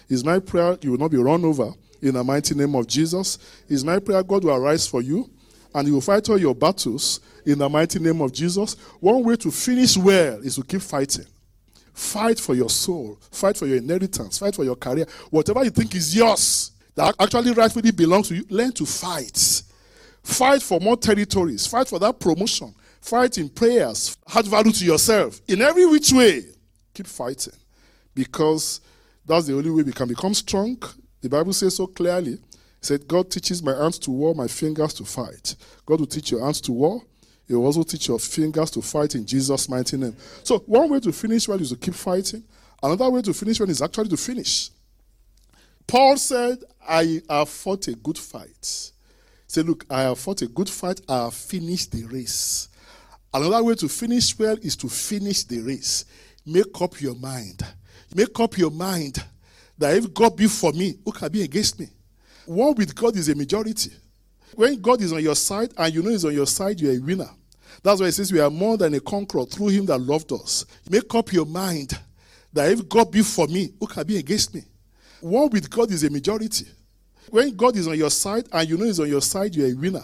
It's 0.10 0.24
my 0.24 0.39
prayer 0.39 0.77
you 0.81 0.91
will 0.91 0.98
not 0.98 1.12
be 1.12 1.17
run 1.17 1.43
over 1.43 1.74
in 2.01 2.13
the 2.13 2.24
mighty 2.24 2.55
name 2.55 2.75
of 2.75 2.88
Jesus. 2.88 3.38
It's 3.67 3.83
my 3.83 4.00
prayer 4.00 4.24
God 4.24 4.43
will 4.43 4.55
arise 4.55 4.88
for 4.88 5.01
you 5.01 5.29
and 5.74 5.88
you 5.88 5.95
will 5.95 6.01
fight 6.01 6.29
all 6.29 6.38
your 6.38 6.55
battles 6.55 7.19
in 7.45 7.60
the 7.60 7.67
mighty 7.67 8.00
name 8.00 8.22
of 8.22 8.31
Jesus. 8.31 8.75
One 9.00 9.24
way 9.24 9.36
to 9.38 9.51
finish 9.51 9.98
well 9.98 10.39
is 10.41 10.55
to 10.55 10.63
keep 10.63 10.81
fighting. 10.81 11.25
Fight 11.93 12.39
for 12.39 12.53
your 12.55 12.69
soul, 12.69 13.17
fight 13.31 13.57
for 13.57 13.65
your 13.65 13.77
inheritance, 13.77 14.38
fight 14.38 14.55
for 14.55 14.63
your 14.63 14.75
career. 14.75 15.05
Whatever 15.29 15.63
you 15.63 15.72
think 15.72 15.95
is 15.95 16.15
yours, 16.15 16.72
that 16.95 17.15
actually 17.19 17.51
rightfully 17.51 17.91
belongs 17.91 18.29
to 18.29 18.36
you, 18.36 18.45
learn 18.50 18.72
to 18.74 18.86
fight. 18.86 19.63
Fight 20.27 20.62
for 20.62 20.81
more 20.81 20.98
territories, 20.98 21.65
fight 21.65 21.88
for 21.88 22.00
that 22.00 22.19
promotion, 22.19 22.75
fight 23.00 23.38
in 23.38 23.48
prayers, 23.48 24.17
add 24.36 24.46
value 24.46 24.74
to 24.74 24.86
yourself. 24.86 25.39
In 25.48 25.62
every 25.62 25.86
which 25.86 26.12
way, 26.12 26.43
keep 26.93 27.07
fighting 27.07 27.53
because 28.13 28.81
that's 29.25 29.48
the 29.48 29.55
only 29.55 29.69
way 29.69 29.84
we 29.84 29.93
can 29.93 30.07
become 30.07 30.34
strong. 30.34 30.77
The 31.22 31.29
Bible 31.29 31.53
says 31.53 31.77
so 31.77 31.88
clearly. 31.88 32.34
It 32.34 32.41
said, 32.81 33.07
God 33.07 33.31
teaches 33.31 33.63
my 33.63 33.74
hands 33.74 33.98
to 34.00 34.12
war, 34.12 34.36
my 34.36 34.48
fingers 34.48 34.93
to 34.96 35.05
fight. 35.05 35.55
God 35.86 36.01
will 36.01 36.07
teach 36.07 36.29
your 36.29 36.43
hands 36.43 36.60
to 36.62 36.74
war. 36.74 37.01
He 37.48 37.55
will 37.55 37.65
also 37.65 37.84
teach 37.84 38.10
your 38.10 38.19
fingers 38.19 38.69
to 38.72 38.81
fight 38.81 39.15
in 39.15 39.25
Jesus' 39.25 39.69
mighty 39.69 39.96
name. 39.96 40.15
So, 40.43 40.60
one 40.60 40.89
way 40.89 41.00
to 41.00 41.13
finish 41.13 41.48
well 41.48 41.62
is 41.62 41.69
to 41.69 41.77
keep 41.77 41.96
fighting. 41.96 42.43
Another 42.84 43.10
way 43.10 43.22
to 43.22 43.34
finish 43.34 43.62
well 43.62 43.69
is 43.69 43.81
actually 43.81 44.10
to 44.10 44.17
finish. 44.17 44.72
Paul 45.88 46.17
said, 46.17 46.57
I 46.88 47.22
have 47.29 47.48
fought 47.48 47.88
a 47.88 47.93
good 47.93 48.17
fight. 48.17 48.91
Say, 49.48 49.62
look, 49.62 49.86
I 49.89 50.01
have 50.01 50.20
fought 50.20 50.42
a 50.42 50.48
good 50.48 50.70
fight. 50.70 51.01
I 51.08 51.24
have 51.24 51.34
finished 51.34 51.92
the 51.94 52.04
race. 52.06 52.68
Another 53.34 53.63
way 53.63 53.75
to 53.75 53.88
finish 53.88 54.38
well 54.38 54.58
is 54.62 54.75
to 54.77 54.89
finish 54.89 55.44
the 55.44 55.62
race. 55.62 56.06
Make 56.46 56.82
up 56.82 57.00
your 57.01 57.16
mind. 57.16 57.66
Make 58.13 58.39
up 58.39 58.58
your 58.58 58.72
mind 58.72 59.24
that 59.77 59.96
if 59.96 60.13
God 60.13 60.36
be 60.36 60.48
for 60.48 60.72
me, 60.74 60.98
who 61.06 61.12
can 61.12 61.32
be 61.32 61.44
against 61.44 61.80
me? 61.80 61.88
One 62.46 62.74
with 62.75 62.96
God 62.96 63.16
is 63.16 63.30
a 63.30 63.36
majority. 63.36 63.92
When 64.56 64.82
God 64.82 65.01
is 65.01 65.13
on 65.13 65.22
your 65.22 65.36
side 65.36 65.74
and 65.77 65.94
you 65.94 66.01
know 66.01 66.10
He's 66.10 66.25
on 66.25 66.34
your 66.34 66.48
side, 66.48 66.80
you're 66.80 66.94
a 66.94 67.00
winner. 67.00 67.30
That's 67.84 68.01
why 68.01 68.08
it 68.08 68.13
says 68.13 68.32
we 68.32 68.39
are 68.39 68.50
more 68.50 68.77
than 68.77 68.94
a 68.94 69.00
conqueror 69.00 69.46
through 69.46 69.68
Him 69.68 69.86
that 69.88 70.00
loved 70.00 70.32
us. 70.32 70.66
Make 70.89 71.13
up 71.13 71.32
your 71.32 71.46
mind 71.46 71.98
that 72.54 72.72
if 72.72 72.88
God 72.88 73.12
be 73.12 73.22
for 73.22 73.48
me, 73.48 73.74
who 73.80 73.88
can 73.88 74.06
be 74.06 74.18
against 74.18 74.56
me? 74.56 74.63
One 75.20 75.50
with 75.50 75.70
God 75.70 75.92
is 75.92 76.04
a 76.04 76.10
majority. 76.10 76.66
When 77.29 77.55
God 77.55 77.75
is 77.75 77.88
on 77.88 77.98
your 77.98 78.10
side 78.10 78.48
and 78.51 78.69
you 78.69 78.77
know 78.77 78.86
He's 78.86 79.00
on 79.00 79.10
your 79.10 79.22
side, 79.22 79.55
you're 79.55 79.69
a 79.69 79.74
winner. 79.74 80.03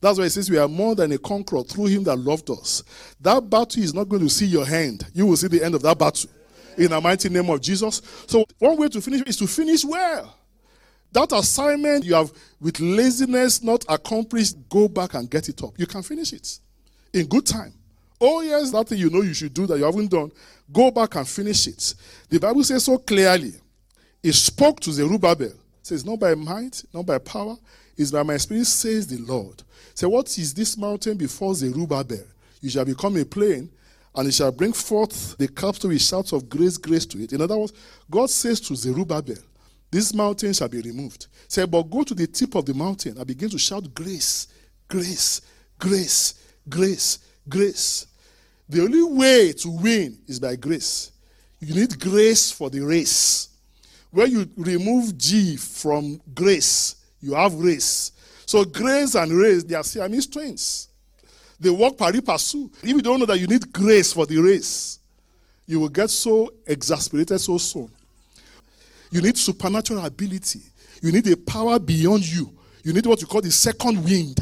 That's 0.00 0.18
why 0.18 0.24
it 0.24 0.30
says 0.30 0.50
we 0.50 0.58
are 0.58 0.68
more 0.68 0.94
than 0.94 1.12
a 1.12 1.18
conqueror 1.18 1.62
through 1.62 1.86
Him 1.86 2.04
that 2.04 2.16
loved 2.16 2.50
us. 2.50 2.82
That 3.20 3.48
battle 3.50 3.82
is 3.82 3.92
not 3.92 4.08
going 4.08 4.22
to 4.22 4.30
see 4.30 4.46
your 4.46 4.64
hand. 4.64 5.06
You 5.12 5.26
will 5.26 5.36
see 5.36 5.48
the 5.48 5.62
end 5.62 5.74
of 5.74 5.82
that 5.82 5.98
battle 5.98 6.30
in 6.76 6.90
the 6.90 7.00
mighty 7.00 7.28
name 7.28 7.50
of 7.50 7.60
Jesus. 7.60 8.00
So, 8.26 8.44
one 8.58 8.76
way 8.76 8.88
to 8.88 9.00
finish 9.00 9.22
is 9.22 9.36
to 9.38 9.46
finish 9.46 9.84
well. 9.84 10.36
That 11.12 11.32
assignment 11.32 12.04
you 12.04 12.14
have 12.14 12.32
with 12.60 12.78
laziness 12.78 13.62
not 13.62 13.84
accomplished, 13.88 14.56
go 14.68 14.88
back 14.88 15.14
and 15.14 15.28
get 15.28 15.48
it 15.48 15.62
up. 15.62 15.72
You 15.76 15.86
can 15.86 16.02
finish 16.02 16.32
it 16.32 16.58
in 17.12 17.26
good 17.26 17.46
time. 17.46 17.74
Oh, 18.20 18.42
yes, 18.42 18.70
that 18.70 18.88
thing 18.88 18.98
you 18.98 19.10
know 19.10 19.22
you 19.22 19.34
should 19.34 19.54
do 19.54 19.66
that 19.66 19.78
you 19.78 19.84
haven't 19.84 20.10
done, 20.10 20.30
go 20.72 20.90
back 20.90 21.16
and 21.16 21.26
finish 21.26 21.66
it. 21.66 21.94
The 22.28 22.38
Bible 22.38 22.62
says 22.62 22.84
so 22.84 22.98
clearly. 22.98 23.54
It 24.22 24.32
spoke 24.34 24.78
to 24.80 24.92
Zerubbabel. 24.92 25.52
Says, 25.82 26.04
Not 26.04 26.20
by 26.20 26.34
might, 26.34 26.84
not 26.92 27.06
by 27.06 27.18
power, 27.18 27.56
it's 27.96 28.10
by 28.10 28.22
my 28.22 28.36
spirit, 28.36 28.66
says 28.66 29.06
the 29.06 29.18
Lord. 29.18 29.62
Say, 29.94 30.06
What 30.06 30.26
is 30.38 30.54
this 30.54 30.76
mountain 30.76 31.16
before 31.16 31.54
Zerubbabel? 31.54 32.24
You 32.60 32.70
shall 32.70 32.84
become 32.84 33.16
a 33.16 33.24
plain, 33.24 33.70
and 34.14 34.28
it 34.28 34.32
shall 34.32 34.52
bring 34.52 34.72
forth 34.72 35.36
the 35.38 35.48
capstone 35.48 35.92
with 35.92 36.02
shouts 36.02 36.32
of 36.32 36.48
grace, 36.48 36.76
grace 36.76 37.06
to 37.06 37.22
it. 37.22 37.32
In 37.32 37.40
other 37.40 37.56
words, 37.56 37.72
God 38.10 38.30
says 38.30 38.60
to 38.62 38.74
Zerubbabel, 38.74 39.36
This 39.90 40.14
mountain 40.14 40.52
shall 40.52 40.68
be 40.68 40.80
removed. 40.80 41.26
Say, 41.48 41.64
But 41.66 41.84
go 41.84 42.02
to 42.02 42.14
the 42.14 42.26
tip 42.26 42.54
of 42.54 42.66
the 42.66 42.74
mountain 42.74 43.16
and 43.16 43.26
begin 43.26 43.50
to 43.50 43.58
shout 43.58 43.92
grace, 43.94 44.48
grace, 44.88 45.40
grace, 45.78 46.34
grace, 46.68 47.18
grace. 47.48 48.06
The 48.68 48.82
only 48.82 49.02
way 49.02 49.52
to 49.52 49.70
win 49.70 50.18
is 50.28 50.38
by 50.38 50.56
grace. 50.56 51.10
You 51.58 51.74
need 51.74 52.00
grace 52.00 52.50
for 52.50 52.70
the 52.70 52.80
race. 52.80 53.49
When 54.10 54.30
you 54.30 54.48
remove 54.56 55.16
G 55.16 55.56
from 55.56 56.20
grace, 56.34 56.96
you 57.20 57.34
have 57.34 57.54
race. 57.54 58.12
So 58.46 58.64
grace 58.64 59.14
and 59.14 59.32
race, 59.32 59.62
they 59.62 59.74
are 59.74 59.84
Siamese 59.84 60.26
twins. 60.26 60.88
They 61.60 61.70
walk 61.70 61.98
pari 61.98 62.20
passu. 62.20 62.70
If 62.82 62.88
you 62.88 63.02
don't 63.02 63.20
know 63.20 63.26
that 63.26 63.38
you 63.38 63.46
need 63.46 63.72
grace 63.72 64.12
for 64.12 64.26
the 64.26 64.38
race, 64.38 64.98
you 65.66 65.78
will 65.78 65.88
get 65.88 66.10
so 66.10 66.52
exasperated 66.66 67.40
so 67.40 67.58
soon. 67.58 67.90
You 69.10 69.20
need 69.20 69.36
supernatural 69.36 70.04
ability. 70.04 70.62
You 71.02 71.12
need 71.12 71.28
a 71.28 71.36
power 71.36 71.78
beyond 71.78 72.26
you. 72.26 72.52
You 72.82 72.92
need 72.92 73.06
what 73.06 73.20
you 73.20 73.26
call 73.26 73.42
the 73.42 73.50
second 73.50 74.02
wind. 74.04 74.40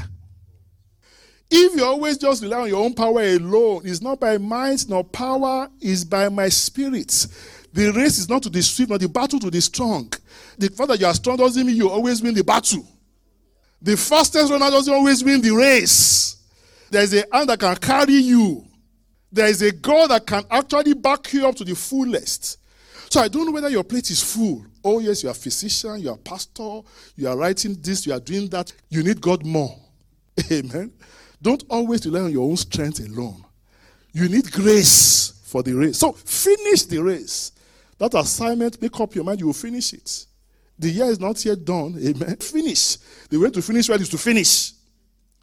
If 1.50 1.76
you 1.76 1.84
always 1.84 2.18
just 2.18 2.42
rely 2.42 2.62
on 2.62 2.68
your 2.68 2.84
own 2.84 2.94
power 2.94 3.22
alone, 3.22 3.82
it's 3.84 4.02
not 4.02 4.20
by 4.20 4.37
might 4.38 4.84
nor 4.88 5.02
power, 5.02 5.68
it's 5.80 6.04
by 6.04 6.28
my 6.28 6.48
spirit. 6.48 7.26
The 7.72 7.92
race 7.92 8.18
is 8.18 8.28
not 8.28 8.42
to 8.44 8.50
the 8.50 8.62
swift, 8.62 8.88
nor 8.88 8.98
the 8.98 9.08
battle 9.08 9.38
to 9.40 9.50
the 9.50 9.60
strong. 9.60 10.12
The 10.56 10.68
fact 10.68 10.88
that 10.88 11.00
you 11.00 11.06
are 11.06 11.14
strong 11.14 11.37
doesn't 11.37 11.66
mean 11.66 11.76
you 11.76 11.90
always 11.90 12.22
win 12.22 12.34
the 12.34 12.44
battle. 12.44 12.87
The 13.80 13.96
fastest 13.96 14.50
runner 14.50 14.70
doesn't 14.70 14.92
always 14.92 15.22
win 15.22 15.40
the 15.40 15.50
race. 15.50 16.37
There's 16.90 17.14
a 17.14 17.25
hand 17.32 17.48
that 17.50 17.60
can 17.60 17.76
carry 17.76 18.14
you. 18.14 18.64
There 19.30 19.46
is 19.46 19.62
a 19.62 19.72
God 19.72 20.10
that 20.10 20.26
can 20.26 20.44
actually 20.50 20.94
back 20.94 21.32
you 21.32 21.46
up 21.46 21.54
to 21.56 21.64
the 21.64 21.75
fullest. 21.75 22.58
So 23.10 23.20
I 23.20 23.28
don't 23.28 23.46
know 23.46 23.52
whether 23.52 23.68
your 23.68 23.84
plate 23.84 24.10
is 24.10 24.22
full. 24.22 24.64
Oh, 24.82 25.00
yes, 25.00 25.22
you 25.22 25.28
are 25.28 25.32
a 25.32 25.34
physician, 25.34 26.00
you 26.00 26.10
are 26.10 26.14
a 26.14 26.18
pastor, 26.18 26.80
you 27.16 27.28
are 27.28 27.37
writing 27.37 27.76
this, 27.80 28.06
you 28.06 28.12
are 28.12 28.20
doing 28.20 28.48
that. 28.48 28.72
You 28.88 29.02
need 29.02 29.20
God 29.20 29.44
more. 29.44 29.78
Amen. 30.52 30.92
Don't 31.40 31.62
always 31.68 32.04
rely 32.06 32.20
on 32.20 32.32
your 32.32 32.48
own 32.48 32.56
strength 32.56 33.00
alone. 33.00 33.44
You 34.12 34.28
need 34.28 34.50
grace 34.50 35.40
for 35.44 35.62
the 35.62 35.75
race. 35.75 35.98
So 35.98 36.12
finish 36.12 36.84
the 36.84 37.02
race. 37.02 37.52
That 37.99 38.14
assignment, 38.14 38.81
make 38.81 38.99
up 39.00 39.14
your 39.14 39.25
mind, 39.25 39.40
you 39.40 39.47
will 39.47 39.52
finish 39.52 39.93
it. 39.93 40.26
The 40.78 40.88
year 40.88 41.07
is 41.07 41.19
not 41.19 41.45
yet 41.45 41.64
done. 41.64 41.97
Amen. 42.00 42.37
Finish. 42.40 42.97
The 43.28 43.37
way 43.37 43.50
to 43.50 43.61
finish 43.61 43.88
well 43.88 44.00
is 44.00 44.09
to 44.11 44.19
finish. 44.19 44.73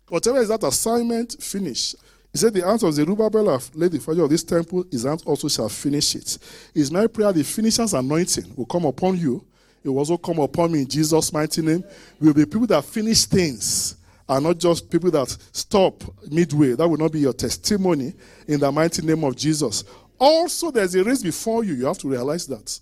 Whatever 0.08 0.40
is 0.40 0.48
that 0.48 0.64
assignment, 0.64 1.36
finish. 1.42 1.96
He 2.32 2.38
said, 2.38 2.54
The 2.54 2.66
hands 2.66 2.84
of 2.84 2.94
Zerubbabel 2.94 3.52
have 3.52 3.70
laid 3.76 3.92
the 3.92 4.00
fire 4.00 4.24
of 4.24 4.30
this 4.30 4.44
temple, 4.44 4.86
his 4.90 5.04
hands 5.04 5.24
also 5.24 5.50
shall 5.50 5.68
finish 5.68 6.16
it. 6.16 6.38
It's 6.74 6.92
my 6.92 7.08
prayer 7.08 7.34
the 7.34 7.44
finisher's 7.44 7.94
anointing 7.94 8.54
will 8.56 8.66
come 8.66 8.86
upon 8.86 9.18
you. 9.18 9.46
It 9.84 9.90
will 9.90 10.00
also 10.00 10.18
come 10.18 10.40
upon 10.40 10.72
me 10.72 10.82
in 10.82 10.88
Jesus' 10.88 11.34
mighty 11.34 11.62
name. 11.62 11.84
We 12.20 12.28
will 12.28 12.34
be 12.34 12.46
people 12.46 12.68
that 12.68 12.86
finish 12.86 13.26
things 13.26 13.98
are 14.28 14.42
not 14.42 14.58
just 14.58 14.90
people 14.90 15.12
that 15.12 15.30
stop 15.52 16.04
midway. 16.32 16.74
That 16.74 16.88
will 16.88 16.98
not 16.98 17.12
be 17.12 17.20
your 17.20 17.34
testimony 17.34 18.14
in 18.48 18.60
the 18.60 18.72
mighty 18.72 19.02
name 19.06 19.24
of 19.24 19.36
Jesus. 19.36 19.84
Also, 20.20 20.72
there's 20.72 20.96
a 20.96 21.04
race 21.04 21.24
before 21.24 21.64
you. 21.64 21.74
You 21.74 21.86
have 21.86 21.98
to 22.00 22.10
realize 22.10 22.48
that. 22.48 22.80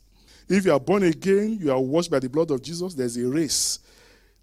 If 0.50 0.66
you 0.66 0.74
are 0.74 0.80
born 0.80 1.04
again, 1.04 1.58
you 1.60 1.72
are 1.72 1.80
washed 1.80 2.12
by 2.12 2.20
the 2.20 2.30
blood 2.30 2.52
of 2.52 2.62
Jesus, 2.62 2.94
there's 2.94 3.18
a 3.18 3.28
race. 3.28 3.80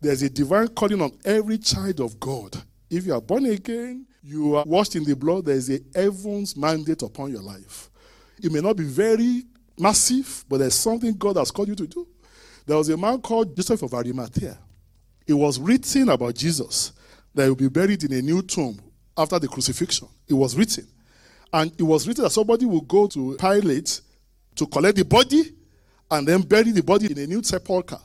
There's 0.00 0.22
a 0.22 0.30
divine 0.30 0.68
calling 0.68 1.02
on 1.02 1.12
every 1.24 1.58
child 1.58 2.00
of 2.00 2.18
God. 2.18 2.56
If 2.88 3.06
you 3.06 3.14
are 3.14 3.20
born 3.20 3.46
again, 3.46 4.06
you 4.22 4.56
are 4.56 4.64
washed 4.66 4.96
in 4.96 5.04
the 5.04 5.14
blood, 5.14 5.44
there's 5.44 5.70
a 5.70 5.78
heaven's 5.94 6.56
mandate 6.56 7.02
upon 7.02 7.30
your 7.30 7.42
life. 7.42 7.90
It 8.42 8.50
may 8.50 8.60
not 8.60 8.76
be 8.76 8.84
very 8.84 9.44
massive, 9.78 10.44
but 10.48 10.58
there's 10.58 10.74
something 10.74 11.12
God 11.16 11.36
has 11.36 11.50
called 11.50 11.68
you 11.68 11.74
to 11.76 11.86
do. 11.86 12.08
There 12.66 12.76
was 12.76 12.88
a 12.88 12.96
man 12.96 13.20
called 13.20 13.54
Joseph 13.54 13.82
of 13.82 13.94
Arimathea. 13.94 14.58
It 15.26 15.34
was 15.34 15.58
written 15.58 16.08
about 16.08 16.34
Jesus 16.34 16.92
that 17.34 17.44
he 17.44 17.48
will 17.50 17.56
be 17.56 17.68
buried 17.68 18.02
in 18.04 18.12
a 18.12 18.22
new 18.22 18.42
tomb 18.42 18.80
after 19.16 19.38
the 19.38 19.48
crucifixion. 19.48 20.08
It 20.26 20.34
was 20.34 20.56
written. 20.56 20.86
And 21.52 21.72
it 21.78 21.82
was 21.82 22.06
written 22.06 22.24
that 22.24 22.30
somebody 22.30 22.64
would 22.64 22.86
go 22.86 23.06
to 23.08 23.36
Pilate 23.38 24.00
to 24.56 24.66
collect 24.66 24.96
the 24.96 25.04
body 25.04 25.54
and 26.10 26.26
then 26.26 26.42
bury 26.42 26.70
the 26.70 26.82
body 26.82 27.10
in 27.10 27.18
a 27.18 27.26
new 27.26 27.42
sepulchre. 27.42 27.98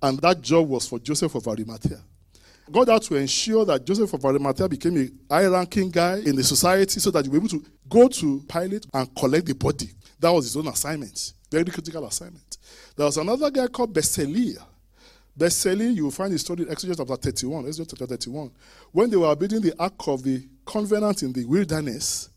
And 0.00 0.18
that 0.20 0.40
job 0.40 0.68
was 0.68 0.88
for 0.88 0.98
Joseph 0.98 1.34
of 1.34 1.46
Arimathea. 1.46 2.00
God 2.70 2.88
had 2.88 3.02
to 3.02 3.16
ensure 3.16 3.64
that 3.66 3.84
Joseph 3.84 4.12
of 4.12 4.24
Arimathea 4.24 4.68
became 4.68 4.96
a 5.30 5.34
high 5.34 5.46
ranking 5.46 5.90
guy 5.90 6.18
in 6.18 6.34
the 6.34 6.44
society 6.44 7.00
so 7.00 7.10
that 7.10 7.24
he 7.24 7.30
be 7.30 7.36
able 7.36 7.48
to 7.48 7.62
go 7.88 8.08
to 8.08 8.40
Pilate 8.48 8.86
and 8.94 9.14
collect 9.14 9.46
the 9.46 9.54
body. 9.54 9.90
That 10.18 10.30
was 10.30 10.46
his 10.46 10.56
own 10.56 10.68
assignment, 10.68 11.34
very 11.50 11.64
critical 11.64 12.06
assignment. 12.06 12.58
There 12.96 13.06
was 13.06 13.16
another 13.16 13.50
guy 13.50 13.66
called 13.66 13.92
Bezalel. 13.94 14.58
Bezalel, 15.38 15.94
you 15.94 16.04
will 16.04 16.10
find 16.10 16.32
the 16.32 16.38
story 16.38 16.62
in 16.62 16.70
Exodus 16.70 16.96
chapter 16.96 17.16
31. 17.16 17.66
Exodus 17.66 17.88
chapter 17.90 18.06
31. 18.06 18.50
When 18.92 19.10
they 19.10 19.16
were 19.16 19.34
building 19.34 19.60
the 19.60 19.74
ark 19.78 20.06
of 20.06 20.22
the 20.22 20.46
covenant 20.64 21.22
in 21.22 21.32
the 21.32 21.44
wilderness, 21.44 22.28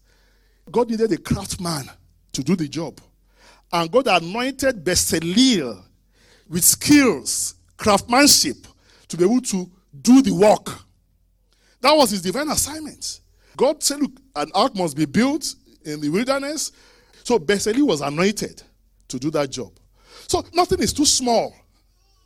God 0.72 0.90
needed 0.90 1.12
a 1.12 1.18
craftsman 1.18 1.90
to 2.34 2.44
do 2.44 2.56
the 2.56 2.68
job. 2.68 3.00
And 3.72 3.92
God 3.92 4.08
anointed 4.08 4.84
Bezalel 4.84 5.84
with 6.50 6.64
skills, 6.64 7.56
craftsmanship, 7.78 8.68
to 9.08 9.18
be 9.18 9.24
able 9.24 9.42
to 9.42 9.70
do 10.02 10.22
the 10.22 10.34
work. 10.34 10.80
That 11.82 11.96
was 11.96 12.12
his 12.12 12.22
divine 12.22 12.50
assignment. 12.50 13.22
God 13.58 13.82
said, 13.82 14.02
Look, 14.02 14.12
an 14.36 14.52
ark 14.54 14.76
must 14.76 14.98
be 14.98 15.06
built 15.06 15.56
in 15.84 16.02
the 16.02 16.10
wilderness. 16.10 16.72
So 17.24 17.40
Bezalel 17.40 17.88
was 17.88 18.02
anointed 18.02 18.62
to 19.08 19.20
do 19.20 19.32
that 19.32 19.52
job. 19.52 19.72
So 20.28 20.44
nothing 20.54 20.80
is 20.80 20.94
too 20.94 21.06
small. 21.06 21.56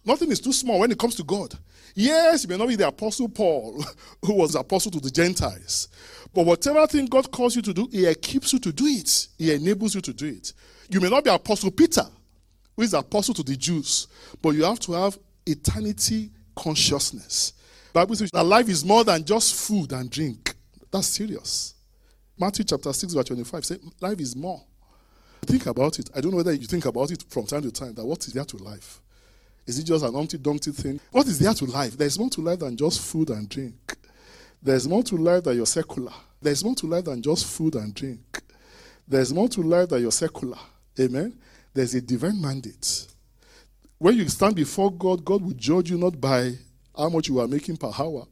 Nothing 0.05 0.31
is 0.31 0.39
too 0.39 0.53
small 0.53 0.79
when 0.79 0.91
it 0.91 0.99
comes 0.99 1.15
to 1.15 1.23
God. 1.23 1.53
Yes, 1.95 2.43
you 2.43 2.49
may 2.49 2.57
not 2.57 2.67
be 2.67 2.75
the 2.75 2.87
apostle 2.87 3.27
Paul, 3.29 3.83
who 4.25 4.33
was 4.33 4.55
apostle 4.55 4.91
to 4.91 4.99
the 4.99 5.09
Gentiles. 5.09 5.89
But 6.33 6.45
whatever 6.45 6.85
thing 6.87 7.05
God 7.05 7.31
calls 7.31 7.55
you 7.55 7.61
to 7.63 7.73
do, 7.73 7.87
He 7.91 8.05
equips 8.05 8.53
you 8.53 8.59
to 8.59 8.71
do 8.71 8.85
it. 8.85 9.27
He 9.37 9.53
enables 9.53 9.95
you 9.95 10.01
to 10.01 10.13
do 10.13 10.27
it. 10.27 10.53
You 10.89 10.99
may 11.01 11.09
not 11.09 11.23
be 11.23 11.29
Apostle 11.29 11.71
Peter, 11.71 12.05
who 12.75 12.83
is 12.83 12.93
apostle 12.93 13.33
to 13.35 13.43
the 13.43 13.55
Jews, 13.55 14.07
but 14.41 14.51
you 14.51 14.63
have 14.63 14.79
to 14.81 14.93
have 14.93 15.17
eternity 15.45 16.31
consciousness. 16.55 17.53
Bible 17.93 18.15
says 18.15 18.31
that 18.31 18.43
life 18.43 18.69
is 18.69 18.85
more 18.85 19.03
than 19.03 19.23
just 19.23 19.55
food 19.67 19.91
and 19.91 20.09
drink. 20.09 20.55
That's 20.91 21.07
serious. 21.07 21.75
Matthew 22.39 22.63
chapter 22.65 22.93
6, 22.93 23.13
verse 23.13 23.25
25 23.25 23.65
says 23.65 23.79
life 23.99 24.19
is 24.19 24.35
more. 24.35 24.63
Think 25.41 25.65
about 25.65 25.99
it. 25.99 26.09
I 26.15 26.21
don't 26.21 26.31
know 26.31 26.37
whether 26.37 26.53
you 26.53 26.67
think 26.67 26.85
about 26.85 27.11
it 27.11 27.23
from 27.29 27.45
time 27.45 27.63
to 27.63 27.71
time 27.71 27.93
that 27.95 28.05
what 28.05 28.25
is 28.27 28.33
there 28.33 28.45
to 28.45 28.57
life? 28.57 29.01
Is 29.69 29.77
it 29.77 29.83
just 29.83 30.03
an 30.03 30.15
Humpty 30.15 30.39
Dumpty 30.39 30.71
thing? 30.71 30.99
What 31.11 31.27
is 31.27 31.37
there 31.37 31.53
to 31.53 31.65
life? 31.65 31.95
There's 31.95 32.17
more 32.17 32.31
to 32.31 32.41
life 32.41 32.57
than 32.57 32.75
just 32.75 33.01
food 33.01 33.29
and 33.29 33.47
drink. 33.47 33.95
There's 34.63 34.87
more 34.87 35.03
to 35.03 35.15
life 35.15 35.43
than 35.43 35.57
your 35.57 35.67
secular. 35.67 36.11
There's 36.41 36.63
more 36.63 36.73
to 36.73 36.87
life 36.87 37.05
than 37.05 37.21
just 37.21 37.45
food 37.45 37.75
and 37.75 37.93
drink. 37.93 38.41
There's 39.07 39.31
more 39.31 39.47
to 39.49 39.61
life 39.61 39.89
than 39.89 40.01
your 40.01 40.11
secular. 40.11 40.57
Amen. 40.99 41.37
There's 41.71 41.93
a 41.93 42.01
divine 42.01 42.41
mandate. 42.41 43.05
When 43.99 44.17
you 44.17 44.27
stand 44.29 44.55
before 44.55 44.91
God, 44.91 45.23
God 45.23 45.43
will 45.43 45.53
judge 45.53 45.91
you 45.91 45.99
not 45.99 46.19
by 46.19 46.53
how 46.97 47.09
much 47.09 47.29
you 47.29 47.39
are 47.39 47.47
making 47.47 47.77
per 47.77 47.91
hour. 47.95 48.25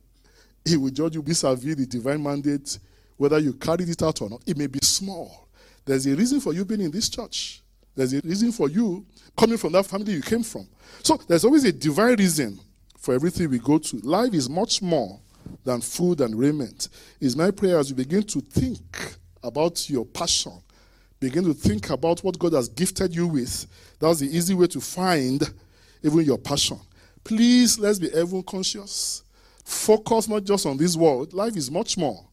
He 0.65 0.75
will 0.75 0.89
judge 0.89 1.13
you 1.13 1.21
vis-a-vis 1.21 1.75
the 1.75 1.85
divine 1.85 2.23
mandate, 2.23 2.79
whether 3.15 3.37
you 3.37 3.53
carried 3.53 3.89
it 3.89 4.01
out 4.01 4.23
or 4.23 4.29
not. 4.31 4.41
It 4.47 4.57
may 4.57 4.65
be 4.65 4.79
small. 4.81 5.49
There's 5.85 6.07
a 6.07 6.15
reason 6.15 6.41
for 6.41 6.53
you 6.53 6.65
being 6.65 6.81
in 6.81 6.89
this 6.89 7.09
church. 7.09 7.61
There's 7.97 8.13
a 8.13 8.21
reason 8.21 8.51
for 8.51 8.69
you 8.69 9.03
coming 9.35 9.57
from 9.57 9.73
that 9.73 9.87
family 9.87 10.13
you 10.13 10.21
came 10.21 10.43
from. 10.43 10.67
So 11.01 11.17
there's 11.27 11.43
always 11.43 11.63
a 11.63 11.71
divine 11.71 12.15
reason 12.15 12.59
for 12.99 13.15
everything 13.15 13.49
we 13.49 13.57
go 13.57 13.79
to. 13.79 13.97
Life 13.97 14.35
is 14.35 14.47
much 14.47 14.83
more 14.83 15.19
than 15.63 15.81
food 15.81 16.21
and 16.21 16.37
raiment. 16.37 16.89
It's 17.19 17.35
my 17.35 17.49
prayer 17.49 17.79
as 17.79 17.89
you 17.89 17.95
begin 17.95 18.21
to 18.21 18.39
think 18.39 19.15
about 19.43 19.89
your 19.89 20.05
passion, 20.05 20.53
begin 21.19 21.43
to 21.45 21.55
think 21.55 21.89
about 21.89 22.23
what 22.23 22.37
God 22.37 22.53
has 22.53 22.69
gifted 22.69 23.15
you 23.15 23.25
with. 23.27 23.65
That's 23.99 24.19
the 24.19 24.27
easy 24.27 24.53
way 24.53 24.67
to 24.67 24.79
find 24.79 25.41
even 26.03 26.19
your 26.19 26.37
passion. 26.37 26.79
Please, 27.23 27.79
let's 27.79 27.97
be 27.97 28.11
heaven 28.11 28.43
conscious. 28.43 29.23
Focus 29.65 30.27
not 30.27 30.43
just 30.43 30.67
on 30.67 30.77
this 30.77 30.95
world. 30.95 31.33
Life 31.33 31.57
is 31.57 31.71
much 31.71 31.97
more. 31.97 32.23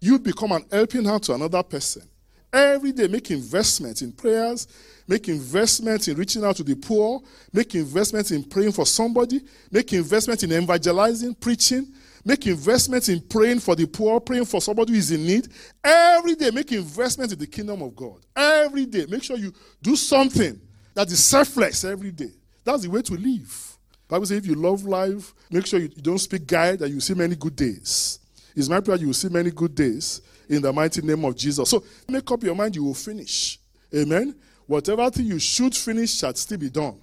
You 0.00 0.18
become 0.18 0.52
an 0.52 0.66
helping 0.70 1.06
hand 1.06 1.22
to 1.24 1.34
another 1.34 1.62
person. 1.62 2.02
Every 2.52 2.92
day, 2.92 3.08
make 3.08 3.30
investments 3.30 4.00
in 4.00 4.12
prayers, 4.12 4.66
make 5.06 5.28
investments 5.28 6.08
in 6.08 6.16
reaching 6.16 6.44
out 6.44 6.56
to 6.56 6.64
the 6.64 6.74
poor, 6.74 7.20
make 7.52 7.74
investments 7.74 8.30
in 8.30 8.42
praying 8.42 8.72
for 8.72 8.86
somebody, 8.86 9.40
make 9.70 9.92
investments 9.92 10.42
in 10.42 10.52
evangelizing, 10.52 11.34
preaching, 11.34 11.92
make 12.24 12.46
investments 12.46 13.10
in 13.10 13.20
praying 13.20 13.60
for 13.60 13.76
the 13.76 13.86
poor, 13.86 14.18
praying 14.18 14.46
for 14.46 14.62
somebody 14.62 14.92
who 14.92 14.98
is 14.98 15.10
in 15.10 15.26
need. 15.26 15.48
Every 15.84 16.34
day, 16.34 16.50
make 16.50 16.72
investments 16.72 17.34
in 17.34 17.38
the 17.38 17.46
kingdom 17.46 17.82
of 17.82 17.94
God. 17.94 18.24
Every 18.34 18.86
day, 18.86 19.04
make 19.08 19.22
sure 19.22 19.36
you 19.36 19.52
do 19.82 19.94
something 19.94 20.58
that 20.94 21.08
is 21.08 21.22
selfless 21.22 21.84
every 21.84 22.12
day. 22.12 22.32
That's 22.64 22.82
the 22.82 22.90
way 22.90 23.02
to 23.02 23.14
live. 23.14 23.78
Bible 24.08 24.24
says 24.24 24.38
if 24.38 24.46
you 24.46 24.54
love 24.54 24.84
life, 24.84 25.34
make 25.50 25.66
sure 25.66 25.78
you 25.80 25.88
don't 25.88 26.18
speak 26.18 26.46
guide 26.46 26.78
that 26.78 26.88
you 26.88 26.98
see 27.00 27.12
many 27.12 27.36
good 27.36 27.54
days. 27.54 28.20
It's 28.56 28.70
my 28.70 28.80
prayer 28.80 28.96
you 28.96 29.08
will 29.08 29.14
see 29.14 29.28
many 29.28 29.50
good 29.50 29.74
days 29.74 30.22
in 30.48 30.62
the 30.62 30.72
mighty 30.72 31.02
name 31.02 31.24
of 31.24 31.36
Jesus. 31.36 31.68
So 31.68 31.84
make 32.08 32.30
up 32.30 32.42
your 32.42 32.54
mind 32.54 32.76
you 32.76 32.84
will 32.84 32.94
finish. 32.94 33.58
Amen. 33.94 34.34
Whatever 34.66 35.10
thing 35.10 35.26
you 35.26 35.38
should 35.38 35.74
finish 35.74 36.14
shall 36.14 36.34
still 36.34 36.58
be 36.58 36.70
done. 36.70 37.00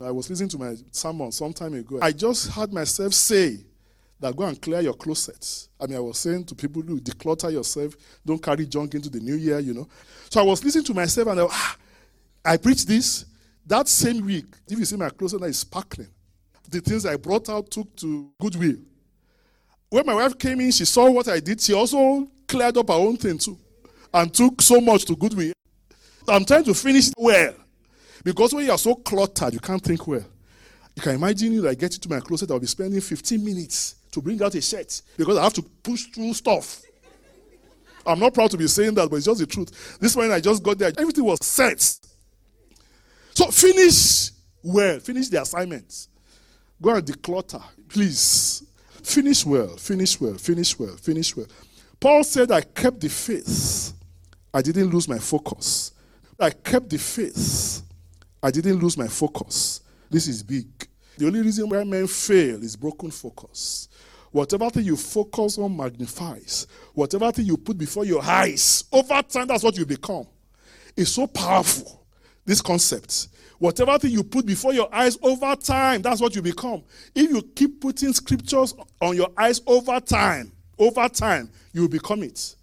I 0.00 0.10
was 0.10 0.30
listening 0.30 0.48
to 0.50 0.58
my 0.58 0.74
sermon 0.90 1.30
some 1.30 1.52
time 1.52 1.74
ago. 1.74 1.98
I 2.00 2.12
just 2.12 2.50
heard 2.50 2.72
myself 2.72 3.12
say 3.12 3.58
that 4.18 4.34
go 4.34 4.44
and 4.44 4.60
clear 4.60 4.80
your 4.80 4.94
closet. 4.94 5.68
I 5.78 5.86
mean, 5.86 5.96
I 5.96 6.00
was 6.00 6.18
saying 6.18 6.44
to 6.46 6.54
people 6.54 6.82
who 6.82 7.00
declutter 7.00 7.52
yourself, 7.52 7.94
don't 8.24 8.42
carry 8.42 8.66
junk 8.66 8.94
into 8.94 9.10
the 9.10 9.20
new 9.20 9.34
year, 9.34 9.58
you 9.58 9.74
know. 9.74 9.88
So 10.30 10.40
I 10.40 10.42
was 10.44 10.64
listening 10.64 10.84
to 10.84 10.94
myself 10.94 11.28
and 11.28 11.40
I, 11.40 11.46
ah, 11.50 11.76
I 12.44 12.56
preached 12.56 12.86
this. 12.86 13.26
That 13.66 13.88
same 13.88 14.24
week, 14.24 14.46
if 14.68 14.78
you 14.78 14.84
see 14.84 14.96
my 14.96 15.10
closet 15.10 15.40
now 15.40 15.46
is 15.46 15.58
sparkling. 15.58 16.08
The 16.68 16.80
things 16.80 17.04
I 17.04 17.16
brought 17.16 17.48
out 17.48 17.70
took 17.70 17.94
to 17.96 18.30
Goodwill. 18.40 18.76
When 19.90 20.06
my 20.06 20.14
wife 20.14 20.38
came 20.38 20.60
in, 20.60 20.70
she 20.70 20.84
saw 20.84 21.10
what 21.10 21.28
I 21.28 21.40
did. 21.40 21.60
She 21.60 21.74
also 21.74 22.26
cleared 22.50 22.76
up 22.76 22.90
our 22.90 22.98
own 22.98 23.16
thing 23.16 23.38
too 23.38 23.56
and 24.12 24.34
took 24.34 24.60
so 24.60 24.80
much 24.80 25.04
to 25.04 25.14
Goodwill. 25.14 25.52
I'm 26.26 26.44
trying 26.44 26.64
to 26.64 26.74
finish 26.74 27.10
well. 27.16 27.54
Because 28.24 28.52
when 28.52 28.64
you 28.64 28.72
are 28.72 28.78
so 28.78 28.96
cluttered, 28.96 29.54
you 29.54 29.60
can't 29.60 29.80
think 29.80 30.04
well. 30.06 30.24
You 30.96 31.02
can 31.02 31.14
imagine 31.14 31.52
you 31.52 31.68
I 31.68 31.74
get 31.74 31.94
into 31.94 32.08
my 32.08 32.18
closet, 32.18 32.50
I'll 32.50 32.58
be 32.58 32.66
spending 32.66 33.00
15 33.00 33.42
minutes 33.44 33.94
to 34.10 34.20
bring 34.20 34.42
out 34.42 34.54
a 34.56 34.60
shirt 34.60 35.00
because 35.16 35.38
I 35.38 35.44
have 35.44 35.52
to 35.54 35.62
push 35.62 36.06
through 36.06 36.34
stuff. 36.34 36.82
I'm 38.04 38.18
not 38.18 38.34
proud 38.34 38.50
to 38.50 38.56
be 38.56 38.66
saying 38.66 38.94
that, 38.94 39.08
but 39.08 39.16
it's 39.16 39.26
just 39.26 39.38
the 39.38 39.46
truth. 39.46 39.98
This 40.00 40.16
morning 40.16 40.32
I 40.32 40.40
just 40.40 40.62
got 40.62 40.76
there, 40.76 40.90
everything 40.98 41.24
was 41.24 41.38
set. 41.46 41.80
So 43.32 43.46
finish 43.52 44.32
well, 44.62 44.98
finish 44.98 45.28
the 45.28 45.40
assignments. 45.40 46.08
Go 46.82 46.96
and 46.96 47.06
declutter, 47.06 47.62
please. 47.88 48.64
Finish 49.02 49.46
well, 49.46 49.68
finish 49.76 50.20
well, 50.20 50.34
finish 50.34 50.78
well, 50.78 50.96
finish 50.96 51.36
well. 51.36 51.46
Paul 52.00 52.24
said, 52.24 52.50
I 52.50 52.62
kept 52.62 53.00
the 53.00 53.08
faith. 53.10 53.92
I 54.54 54.62
didn't 54.62 54.88
lose 54.88 55.06
my 55.06 55.18
focus. 55.18 55.92
I 56.38 56.50
kept 56.50 56.88
the 56.88 56.98
faith. 56.98 57.82
I 58.42 58.50
didn't 58.50 58.78
lose 58.78 58.96
my 58.96 59.06
focus. 59.06 59.82
This 60.08 60.26
is 60.26 60.42
big. 60.42 60.66
The 61.18 61.26
only 61.26 61.42
reason 61.42 61.68
why 61.68 61.84
men 61.84 62.06
fail 62.06 62.62
is 62.62 62.74
broken 62.74 63.10
focus. 63.10 63.88
Whatever 64.32 64.70
thing 64.70 64.84
you 64.86 64.96
focus 64.96 65.58
on 65.58 65.76
magnifies. 65.76 66.66
Whatever 66.94 67.30
thing 67.32 67.44
you 67.44 67.58
put 67.58 67.76
before 67.76 68.06
your 68.06 68.22
eyes, 68.22 68.84
over 68.90 69.22
time, 69.22 69.48
that's 69.48 69.62
what 69.62 69.76
you 69.76 69.84
become. 69.84 70.26
It's 70.96 71.12
so 71.12 71.26
powerful, 71.26 72.06
this 72.46 72.62
concept. 72.62 73.28
Whatever 73.58 73.98
thing 73.98 74.12
you 74.12 74.24
put 74.24 74.46
before 74.46 74.72
your 74.72 74.92
eyes 74.94 75.18
over 75.20 75.54
time, 75.56 76.00
that's 76.00 76.20
what 76.20 76.34
you 76.34 76.40
become. 76.40 76.82
If 77.14 77.30
you 77.30 77.42
keep 77.42 77.80
putting 77.80 78.14
scriptures 78.14 78.74
on 79.02 79.16
your 79.16 79.28
eyes 79.36 79.60
over 79.66 80.00
time, 80.00 80.52
over 80.80 81.08
time, 81.08 81.50
you 81.72 81.82
will 81.82 81.88
become 81.88 82.22
it. 82.22 82.56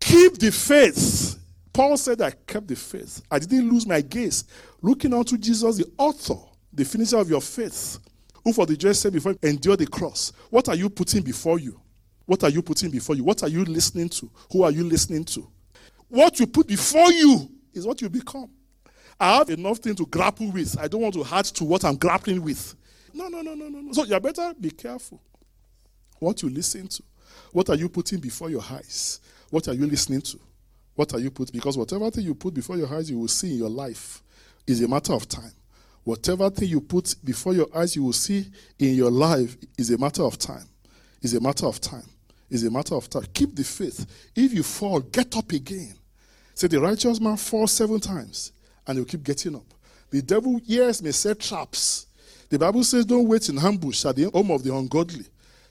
Keep 0.00 0.38
the 0.38 0.50
faith. 0.50 1.38
Paul 1.72 1.96
said, 1.96 2.20
I 2.20 2.30
kept 2.30 2.68
the 2.68 2.76
faith. 2.76 3.22
I 3.30 3.38
didn't 3.38 3.70
lose 3.70 3.86
my 3.86 4.00
gaze. 4.00 4.44
Looking 4.82 5.14
unto 5.14 5.38
Jesus, 5.38 5.76
the 5.76 5.86
author, 5.96 6.38
the 6.72 6.84
finisher 6.84 7.18
of 7.18 7.30
your 7.30 7.40
faith, 7.40 7.98
who 8.42 8.52
for 8.52 8.66
the 8.66 8.76
joy 8.76 8.92
said 8.92 9.12
before 9.12 9.36
endure 9.42 9.76
the 9.76 9.86
cross. 9.86 10.32
What 10.50 10.68
are 10.68 10.74
you 10.74 10.90
putting 10.90 11.22
before 11.22 11.58
you? 11.58 11.80
What 12.24 12.42
are 12.44 12.50
you 12.50 12.62
putting 12.62 12.90
before 12.90 13.14
you? 13.14 13.24
What 13.24 13.42
are 13.42 13.48
you 13.48 13.64
listening 13.64 14.08
to? 14.10 14.30
Who 14.52 14.62
are 14.62 14.70
you 14.70 14.84
listening 14.84 15.24
to? 15.26 15.46
What 16.08 16.40
you 16.40 16.46
put 16.46 16.66
before 16.66 17.12
you 17.12 17.48
is 17.72 17.86
what 17.86 18.00
you 18.00 18.08
become. 18.08 18.50
I 19.18 19.36
have 19.36 19.50
enough 19.50 19.78
thing 19.78 19.94
to 19.96 20.06
grapple 20.06 20.50
with. 20.50 20.76
I 20.78 20.88
don't 20.88 21.00
want 21.00 21.14
to 21.14 21.24
add 21.30 21.44
to 21.46 21.64
what 21.64 21.84
I'm 21.84 21.96
grappling 21.96 22.42
with. 22.42 22.74
No, 23.14 23.28
no, 23.28 23.42
no, 23.42 23.54
no, 23.54 23.68
no, 23.68 23.80
no. 23.80 23.92
So 23.92 24.04
you 24.04 24.18
better 24.20 24.52
be 24.60 24.70
careful 24.70 25.20
what 26.18 26.42
you 26.42 26.48
listen 26.48 26.88
to. 26.88 27.02
What 27.52 27.70
are 27.70 27.76
you 27.76 27.88
putting 27.88 28.20
before 28.20 28.50
your 28.50 28.62
eyes? 28.70 29.20
What 29.50 29.68
are 29.68 29.74
you 29.74 29.86
listening 29.86 30.20
to? 30.22 30.38
What 30.94 31.12
are 31.14 31.20
you 31.20 31.30
putting? 31.30 31.52
Because 31.52 31.76
whatever 31.76 32.10
thing 32.10 32.24
you 32.24 32.34
put 32.34 32.54
before 32.54 32.76
your 32.76 32.92
eyes, 32.92 33.10
you 33.10 33.18
will 33.18 33.28
see 33.28 33.52
in 33.52 33.58
your 33.58 33.68
life 33.68 34.22
is 34.66 34.82
a 34.82 34.88
matter 34.88 35.12
of 35.12 35.28
time. 35.28 35.52
Whatever 36.04 36.48
thing 36.50 36.68
you 36.68 36.80
put 36.80 37.14
before 37.24 37.52
your 37.52 37.66
eyes, 37.74 37.96
you 37.96 38.02
will 38.04 38.12
see 38.12 38.46
in 38.78 38.94
your 38.94 39.10
life 39.10 39.56
is 39.76 39.90
a 39.90 39.98
matter 39.98 40.22
of 40.22 40.38
time. 40.38 40.64
Is 41.20 41.34
a 41.34 41.40
matter 41.40 41.66
of 41.66 41.80
time. 41.80 42.04
Is 42.48 42.64
a 42.64 42.70
matter 42.70 42.94
of 42.94 43.10
time. 43.10 43.24
Keep 43.34 43.56
the 43.56 43.64
faith. 43.64 44.06
If 44.34 44.54
you 44.54 44.62
fall, 44.62 45.00
get 45.00 45.36
up 45.36 45.50
again. 45.50 45.94
Say 46.54 46.68
the 46.68 46.80
righteous 46.80 47.20
man 47.20 47.36
falls 47.36 47.72
seven 47.72 48.00
times 48.00 48.52
and 48.86 48.98
you 48.98 49.04
keep 49.04 49.24
getting 49.24 49.56
up. 49.56 49.66
The 50.10 50.22
devil, 50.22 50.60
yes, 50.64 51.02
may 51.02 51.10
set 51.10 51.40
traps. 51.40 52.06
The 52.48 52.58
Bible 52.58 52.84
says, 52.84 53.04
don't 53.04 53.26
wait 53.26 53.48
in 53.48 53.58
ambush 53.58 54.04
at 54.06 54.16
the 54.16 54.30
home 54.30 54.52
of 54.52 54.62
the 54.62 54.74
ungodly. 54.74 55.26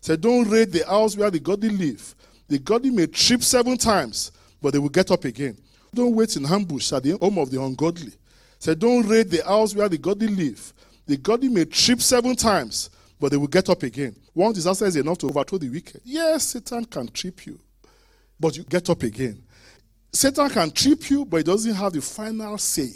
Say, 0.06 0.16
don't 0.18 0.48
raid 0.48 0.72
the 0.72 0.86
house 0.86 1.18
where 1.18 1.32
the 1.32 1.40
godly 1.40 1.70
live. 1.70 2.14
The 2.48 2.60
godly 2.60 2.92
may 2.92 3.08
trip 3.08 3.42
seven 3.42 3.76
times, 3.76 4.32
but 4.62 4.72
they 4.72 4.78
will 4.78 4.90
get 4.90 5.10
up 5.10 5.26
again. 5.26 5.58
Don't 5.92 6.14
wait 6.14 6.36
in 6.36 6.46
ambush 6.46 6.94
at 6.94 7.02
the 7.02 7.18
home 7.18 7.40
of 7.40 7.50
the 7.50 7.60
ungodly. 7.60 8.14
Say, 8.60 8.76
don't 8.76 9.08
raid 9.08 9.32
the 9.32 9.44
house 9.44 9.74
where 9.74 9.90
the 9.90 9.98
godly 9.98 10.28
live. 10.28 10.72
The 11.08 11.18
godly 11.18 11.50
may 11.50 11.66
trip 11.66 12.04
seven 12.04 12.36
times, 12.36 12.92
but 13.20 13.32
they 13.32 13.38
will 13.38 13.48
get 13.48 13.68
up 13.68 13.82
again. 13.82 14.16
One 14.36 14.54
disaster 14.54 14.86
is 14.86 14.96
enough 14.96 15.18
to 15.18 15.26
overthrow 15.26 15.58
the 15.58 15.70
wicked. 15.70 16.02
Yes, 16.04 16.50
Satan 16.50 16.86
can 16.86 17.08
trip 17.08 17.44
you, 17.48 17.60
but 18.40 18.56
you 18.56 18.64
get 18.64 18.88
up 18.92 19.02
again. 19.02 19.42
Satan 20.14 20.52
can 20.52 20.70
trip 20.70 21.10
you, 21.10 21.26
but 21.26 21.38
he 21.38 21.44
doesn't 21.44 21.74
have 21.74 21.94
the 21.94 22.02
final 22.04 22.60
say. 22.60 22.92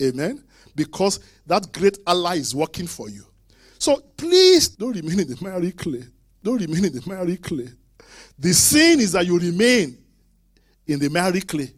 Amen. 0.00 0.42
Because 0.74 1.20
that 1.46 1.70
great 1.70 1.98
ally 2.06 2.36
is 2.36 2.54
working 2.54 2.86
for 2.86 3.10
you. 3.10 3.26
So 3.80 3.96
please 4.14 4.68
don't 4.68 4.94
remain 4.94 5.20
in 5.20 5.28
the 5.28 5.38
miry 5.40 5.72
clay. 5.72 6.04
Don't 6.42 6.60
remain 6.60 6.84
in 6.84 6.92
the 6.92 7.02
miry 7.06 7.38
clay. 7.38 7.68
The 8.38 8.52
sin 8.52 9.00
is 9.00 9.12
that 9.12 9.24
you 9.24 9.38
remain 9.38 9.96
in 10.86 10.98
the 10.98 11.08
miry 11.08 11.40
clay. 11.40 11.72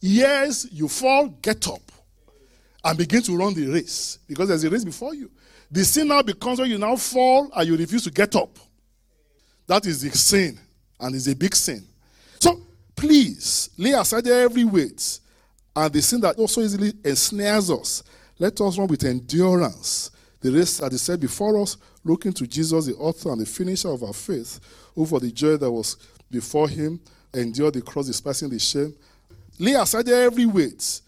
Yes, 0.00 0.66
you 0.72 0.88
fall, 0.88 1.28
get 1.28 1.68
up 1.68 1.92
and 2.82 2.98
begin 2.98 3.22
to 3.22 3.36
run 3.36 3.54
the 3.54 3.66
race 3.68 4.18
because 4.26 4.48
there's 4.48 4.64
a 4.64 4.70
race 4.70 4.84
before 4.84 5.14
you. 5.14 5.30
The 5.70 5.84
sin 5.84 6.08
now 6.08 6.20
becomes 6.22 6.58
when 6.58 6.68
you 6.68 6.78
now 6.78 6.96
fall 6.96 7.48
and 7.54 7.68
you 7.68 7.76
refuse 7.76 8.02
to 8.04 8.10
get 8.10 8.34
up. 8.34 8.58
That 9.68 9.86
is 9.86 10.02
the 10.02 10.10
sin, 10.10 10.58
and 10.98 11.14
it's 11.14 11.28
a 11.28 11.36
big 11.36 11.54
sin. 11.54 11.86
So 12.40 12.60
please 12.96 13.70
lay 13.78 13.92
aside 13.92 14.26
every 14.26 14.64
weight 14.64 15.20
and 15.76 15.92
the 15.92 16.02
sin 16.02 16.20
that 16.22 16.36
also 16.38 16.60
easily 16.60 16.92
ensnares 17.04 17.70
us. 17.70 18.02
Let 18.36 18.60
us 18.60 18.76
run 18.76 18.88
with 18.88 19.04
endurance 19.04 20.10
the 20.40 20.50
race 20.50 20.78
that 20.78 20.92
is 20.92 21.02
set 21.02 21.20
before 21.20 21.60
us, 21.60 21.76
looking 22.04 22.32
to 22.32 22.46
Jesus, 22.46 22.86
the 22.86 22.94
author 22.96 23.30
and 23.30 23.40
the 23.40 23.46
finisher 23.46 23.88
of 23.88 24.02
our 24.02 24.12
faith, 24.12 24.60
who 24.94 25.04
for 25.06 25.20
the 25.20 25.30
joy 25.30 25.56
that 25.56 25.70
was 25.70 25.96
before 26.30 26.68
him 26.68 27.00
endured 27.34 27.74
the 27.74 27.82
cross, 27.82 28.06
despising 28.06 28.48
the 28.48 28.58
shame. 28.58 28.94
Lay 29.58 29.74
aside 29.74 30.08
every 30.08 30.46
weight 30.46 31.00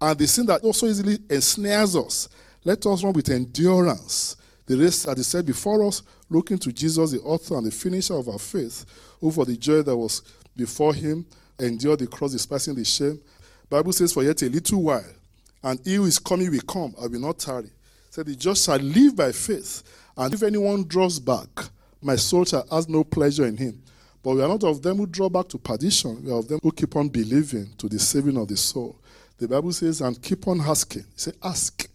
and 0.00 0.18
the 0.18 0.26
sin 0.26 0.46
that 0.46 0.62
also 0.62 0.86
easily 0.86 1.18
ensnares 1.30 1.96
us. 1.96 2.28
Let 2.64 2.84
us 2.86 3.02
run 3.02 3.12
with 3.14 3.30
endurance 3.30 4.36
the 4.66 4.76
race 4.76 5.04
that 5.04 5.18
is 5.18 5.26
set 5.26 5.44
before 5.44 5.86
us, 5.86 6.02
looking 6.30 6.58
to 6.58 6.72
Jesus, 6.72 7.12
the 7.12 7.20
author 7.20 7.56
and 7.56 7.66
the 7.66 7.70
finisher 7.70 8.14
of 8.14 8.28
our 8.28 8.38
faith, 8.38 8.84
who 9.20 9.30
for 9.30 9.44
the 9.44 9.56
joy 9.56 9.82
that 9.82 9.96
was 9.96 10.22
before 10.56 10.94
him 10.94 11.26
endured 11.58 11.98
the 11.98 12.06
cross, 12.06 12.32
despising 12.32 12.74
the 12.74 12.84
shame. 12.84 13.20
Bible 13.68 13.92
says, 13.92 14.12
For 14.12 14.22
yet 14.22 14.40
a 14.42 14.48
little 14.48 14.82
while, 14.82 15.04
and 15.62 15.80
he 15.84 15.94
who 15.94 16.04
is 16.04 16.18
coming 16.18 16.50
will 16.50 16.60
come, 16.60 16.94
I 17.02 17.06
will 17.06 17.20
not 17.20 17.38
tarry. 17.38 17.70
Said, 18.14 18.26
The 18.26 18.36
just 18.36 18.64
shall 18.64 18.76
live 18.76 19.16
by 19.16 19.32
faith, 19.32 19.82
and 20.16 20.32
if 20.32 20.44
anyone 20.44 20.84
draws 20.84 21.18
back, 21.18 21.48
my 22.00 22.14
soul 22.14 22.44
shall 22.44 22.64
have 22.70 22.88
no 22.88 23.02
pleasure 23.02 23.44
in 23.44 23.56
him. 23.56 23.82
But 24.22 24.36
we 24.36 24.42
are 24.42 24.46
not 24.46 24.62
of 24.62 24.82
them 24.82 24.98
who 24.98 25.06
draw 25.06 25.28
back 25.28 25.48
to 25.48 25.58
perdition, 25.58 26.24
we 26.24 26.30
are 26.30 26.38
of 26.38 26.46
them 26.46 26.60
who 26.62 26.70
keep 26.70 26.94
on 26.94 27.08
believing 27.08 27.74
to 27.76 27.88
the 27.88 27.98
saving 27.98 28.36
of 28.36 28.46
the 28.46 28.56
soul. 28.56 29.00
The 29.36 29.48
Bible 29.48 29.72
says, 29.72 30.00
and 30.00 30.22
keep 30.22 30.46
on 30.46 30.60
asking. 30.60 31.06
Say, 31.16 31.32
ask, 31.42 31.88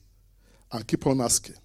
and 0.74 0.86
keep 0.86 1.08
on 1.08 1.22
asking, 1.22 1.56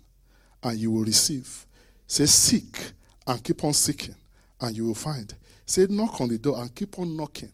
and 0.62 0.78
you 0.78 0.92
will 0.92 1.02
receive. 1.04 1.66
Say, 2.06 2.26
seek, 2.26 2.78
and 3.26 3.42
keep 3.42 3.64
on 3.64 3.72
seeking, 3.72 4.14
and 4.60 4.76
you 4.76 4.86
will 4.86 4.94
find. 4.94 5.34
Say, 5.66 5.88
knock 5.90 6.20
on 6.20 6.28
the 6.28 6.38
door, 6.38 6.62
and 6.62 6.72
keep 6.72 6.96
on 7.00 7.16
knocking, 7.16 7.50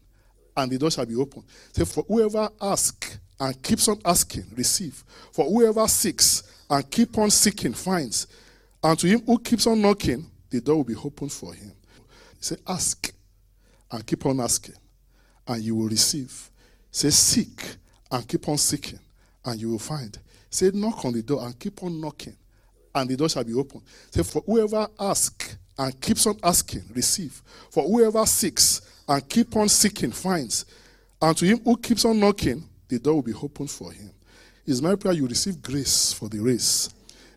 and 0.54 0.70
the 0.70 0.76
door 0.76 0.90
shall 0.90 1.06
be 1.06 1.16
opened. 1.16 1.44
Say, 1.72 1.86
for 1.86 2.04
whoever 2.06 2.50
asks 2.60 3.18
and 3.40 3.62
keeps 3.62 3.88
on 3.88 3.98
asking, 4.04 4.44
receive. 4.54 5.02
For 5.32 5.46
whoever 5.46 5.88
seeks 5.88 6.42
and 6.70 6.90
keep 6.90 7.18
on 7.18 7.30
seeking, 7.30 7.74
finds. 7.74 8.28
And 8.82 8.98
to 8.98 9.06
him 9.08 9.22
who 9.26 9.38
keeps 9.38 9.66
on 9.66 9.82
knocking, 9.82 10.30
the 10.48 10.60
door 10.60 10.76
will 10.76 10.84
be 10.84 10.94
opened 10.94 11.32
for 11.32 11.52
him. 11.52 11.72
Say, 12.38 12.56
ask 12.66 13.12
and 13.90 14.06
keep 14.06 14.24
on 14.24 14.40
asking, 14.40 14.76
and 15.46 15.62
you 15.62 15.74
will 15.74 15.88
receive. 15.88 16.50
Say, 16.90 17.10
seek 17.10 17.76
and 18.10 18.26
keep 18.26 18.48
on 18.48 18.56
seeking, 18.56 18.98
and 19.44 19.60
you 19.60 19.70
will 19.70 19.78
find. 19.78 20.16
Say, 20.48 20.70
knock 20.72 21.04
on 21.04 21.12
the 21.12 21.22
door 21.22 21.44
and 21.44 21.58
keep 21.58 21.82
on 21.82 22.00
knocking, 22.00 22.36
and 22.94 23.10
the 23.10 23.16
door 23.16 23.28
shall 23.28 23.44
be 23.44 23.54
opened. 23.54 23.82
Say, 24.10 24.22
for 24.22 24.42
whoever 24.46 24.88
asks 24.98 25.56
and 25.78 26.00
keeps 26.00 26.26
on 26.26 26.38
asking, 26.42 26.82
receive. 26.94 27.42
For 27.70 27.82
whoever 27.82 28.24
seeks 28.26 28.82
and 29.08 29.28
keep 29.28 29.54
on 29.56 29.68
seeking, 29.68 30.12
finds. 30.12 30.66
And 31.20 31.36
to 31.36 31.44
him 31.44 31.60
who 31.64 31.76
keeps 31.76 32.04
on 32.04 32.20
knocking, 32.20 32.68
the 32.88 32.98
door 32.98 33.14
will 33.14 33.22
be 33.22 33.34
opened 33.34 33.70
for 33.70 33.92
him. 33.92 34.10
Is 34.70 34.80
my 34.80 34.94
prayer 34.94 35.14
you 35.14 35.26
receive 35.26 35.60
grace 35.60 36.12
for 36.12 36.28
the 36.28 36.38
race. 36.38 36.90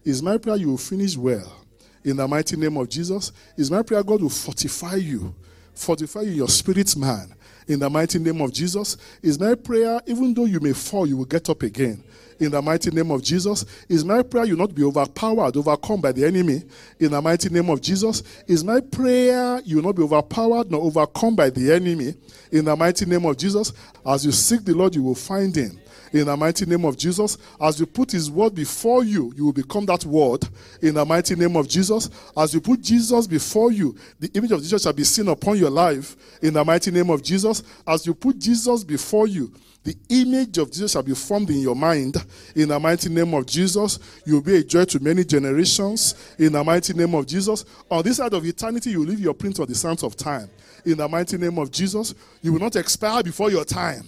Is 0.06 0.22
my 0.22 0.38
prayer 0.38 0.56
you 0.56 0.70
will 0.70 0.78
finish 0.78 1.18
well. 1.18 1.66
In 2.04 2.16
the 2.16 2.28
mighty 2.28 2.56
name 2.56 2.78
of 2.78 2.88
Jesus. 2.88 3.32
Is 3.58 3.72
my 3.72 3.82
prayer 3.82 4.04
God 4.04 4.22
will 4.22 4.30
fortify 4.30 4.98
you. 4.98 5.34
Fortify 5.74 6.22
you, 6.22 6.32
your 6.34 6.48
spirit 6.48 6.96
man. 6.96 7.34
In 7.68 7.80
the 7.80 7.90
mighty 7.90 8.20
name 8.20 8.40
of 8.40 8.54
Jesus. 8.54 8.98
Is 9.24 9.40
my 9.40 9.56
prayer, 9.56 10.00
even 10.06 10.36
though 10.36 10.46
you 10.46 10.60
may 10.60 10.74
fall, 10.74 11.08
you 11.08 11.18
will 11.18 11.26
get 11.26 11.50
up 11.50 11.64
again 11.64 12.04
in 12.40 12.52
the 12.52 12.62
mighty 12.62 12.92
name 12.92 13.10
of 13.10 13.24
Jesus. 13.24 13.66
Is 13.90 14.06
my 14.06 14.22
prayer 14.22 14.46
you 14.46 14.56
will 14.56 14.68
not 14.68 14.76
be 14.76 14.84
overpowered, 14.84 15.58
overcome 15.58 16.02
by 16.02 16.12
the 16.12 16.26
enemy 16.26 16.62
in 17.00 17.12
the 17.12 17.22
mighty 17.22 17.50
name 17.50 17.70
of 17.72 17.82
Jesus. 17.82 18.22
Is 18.48 18.64
my 18.64 18.80
prayer 18.80 19.60
you 19.66 19.78
will 19.78 19.84
not 19.86 19.96
be 19.96 20.04
overpowered 20.04 20.70
nor 20.70 20.82
overcome 20.82 21.36
by 21.36 21.50
the 21.50 21.74
enemy 21.74 22.14
in 22.52 22.66
the 22.66 22.76
mighty 22.76 23.06
name 23.08 23.26
of 23.26 23.38
Jesus. 23.38 23.74
As 24.06 24.24
you 24.24 24.32
seek 24.32 24.64
the 24.64 24.76
Lord, 24.76 24.94
you 24.94 25.02
will 25.02 25.16
find 25.16 25.56
him 25.56 25.80
in 26.14 26.28
the 26.28 26.38
mighty 26.38 26.66
name 26.66 26.86
of 26.86 26.96
Jesus. 26.96 27.38
As 27.60 27.80
you 27.80 27.86
put 27.86 28.12
his 28.12 28.32
word 28.32 28.56
before 28.56 29.04
you, 29.04 29.34
you 29.36 29.46
will 29.46 29.54
become 29.54 29.86
that 29.88 30.06
word 30.06 30.48
in 30.82 30.94
the 30.94 31.04
mighty 31.04 31.36
name 31.36 31.58
of 31.58 31.68
Jesus. 31.68 32.10
As 32.38 32.54
you 32.54 32.62
put 32.62 32.82
Jesus 32.82 33.28
before 33.28 33.72
you, 33.72 33.96
the 34.20 34.30
image 34.36 34.52
of 34.52 34.62
Jesus 34.62 34.84
shall 34.84 34.94
be 34.94 35.04
seen 35.04 35.28
upon 35.28 35.58
your 35.58 35.72
life 35.72 36.16
in 36.42 36.54
the 36.54 36.64
mighty 36.64 36.92
name 36.92 37.10
of 37.10 37.22
Jesus. 37.24 37.64
As 37.86 38.06
you 38.06 38.14
put 38.14 38.40
Jesus 38.40 38.84
before 38.84 39.28
you, 39.28 39.52
the 39.84 39.98
image 40.10 40.58
of 40.60 40.72
Jesus 40.72 40.94
shall 40.94 41.04
be 41.04 41.14
formed 41.14 41.50
in 41.50 41.60
your 41.60 41.76
mind. 41.76 42.16
In 42.56 42.70
the 42.70 42.80
mighty 42.80 43.10
name 43.10 43.34
of 43.34 43.46
Jesus, 43.46 44.00
you 44.26 44.36
will 44.36 44.42
be 44.42 44.56
a 44.58 44.64
joy 44.64 44.86
to 44.86 45.00
many 45.02 45.26
generations. 45.26 46.36
In 46.40 46.54
the 46.54 46.64
mighty 46.64 46.94
name 46.94 47.14
of 47.16 47.28
Jesus, 47.28 47.66
on 47.92 48.02
this 48.02 48.18
side 48.18 48.34
of 48.34 48.46
eternity, 48.46 48.92
you 48.92 49.00
will 49.00 49.08
leave 49.08 49.20
your 49.20 49.34
print 49.34 49.60
on 49.60 49.68
the 49.68 49.76
sands 49.76 50.04
of 50.04 50.16
time. 50.16 50.50
In 50.86 50.98
the 50.98 51.08
mighty 51.10 51.38
name 51.38 51.58
of 51.58 51.70
Jesus, 51.70 52.16
you 52.42 52.54
will 52.54 52.60
not 52.60 52.78
expire 52.78 53.24
before 53.24 53.52
your 53.52 53.66
time. 53.66 54.08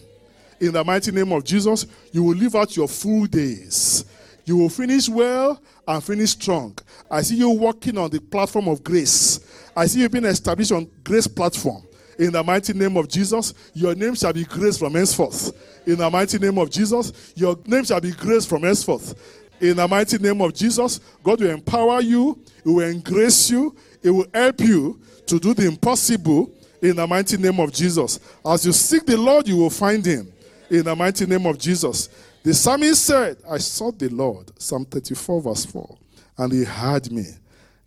In 0.60 0.72
the 0.72 0.84
mighty 0.84 1.12
name 1.12 1.32
of 1.32 1.44
Jesus, 1.44 1.86
you 2.12 2.24
will 2.24 2.36
live 2.36 2.56
out 2.56 2.76
your 2.76 2.88
full 2.88 3.26
days. 3.26 4.06
You 4.46 4.58
will 4.58 4.70
finish 4.70 5.10
well 5.10 5.62
and 5.88 6.04
finish 6.04 6.32
strong. 6.32 6.78
I 7.10 7.22
see 7.24 7.36
you 7.36 7.50
walking 7.50 7.98
on 7.98 8.10
the 8.10 8.22
platform 8.22 8.68
of 8.68 8.84
grace. 8.84 9.40
I 9.76 9.88
see 9.88 10.02
you 10.02 10.10
being 10.10 10.26
established 10.26 10.72
on 10.72 10.90
grace 11.04 11.28
platform. 11.28 11.84
In 12.18 12.32
the 12.32 12.44
mighty 12.44 12.74
name 12.74 12.96
of 12.96 13.10
Jesus, 13.10 13.54
your 13.74 13.94
name 13.96 14.16
shall 14.16 14.32
be 14.32 14.46
grace 14.46 14.78
from 14.78 14.94
henceforth. 14.94 15.52
In 15.86 15.98
the 15.98 16.10
mighty 16.10 16.40
name 16.40 16.58
of 16.58 16.70
Jesus, 16.70 17.34
your 17.36 17.58
name 17.66 17.84
shall 17.84 18.00
be 18.00 18.12
grace 18.12 18.46
from 18.46 18.64
henceforth. 18.64 19.14
In 19.60 19.78
the 19.78 19.88
mighty 19.88 20.18
name 20.18 20.42
of 20.42 20.54
Jesus, 20.54 21.00
God 21.24 21.42
will 21.42 21.50
empower 21.50 22.02
you, 22.02 22.40
He 22.64 22.70
will 22.70 22.88
engrace 22.88 23.50
you, 23.50 23.76
He 24.02 24.10
will 24.10 24.28
help 24.34 24.62
you 24.62 25.00
to 25.28 25.40
do 25.40 25.54
the 25.54 25.68
impossible 25.68 26.52
in 26.82 26.96
the 26.96 27.08
mighty 27.08 27.38
name 27.38 27.60
of 27.60 27.74
Jesus. 27.74 28.20
As 28.46 28.66
you 28.66 28.72
seek 28.72 29.06
the 29.06 29.18
Lord, 29.18 29.48
you 29.48 29.58
will 29.58 29.70
find 29.70 30.06
Him 30.06 30.32
in 30.70 30.84
the 30.84 30.96
mighty 30.96 31.26
name 31.26 31.46
of 31.46 31.58
Jesus. 31.58 32.10
The 32.44 32.54
psalmist 32.54 33.04
said, 33.04 33.38
I 33.50 33.58
sought 33.58 33.98
the 34.00 34.10
Lord, 34.10 34.52
Psalm 34.60 34.86
34, 34.86 35.42
verse 35.42 35.66
4, 35.66 35.98
and 36.38 36.54
He 36.54 36.64
heard 36.64 37.12
me 37.12 37.26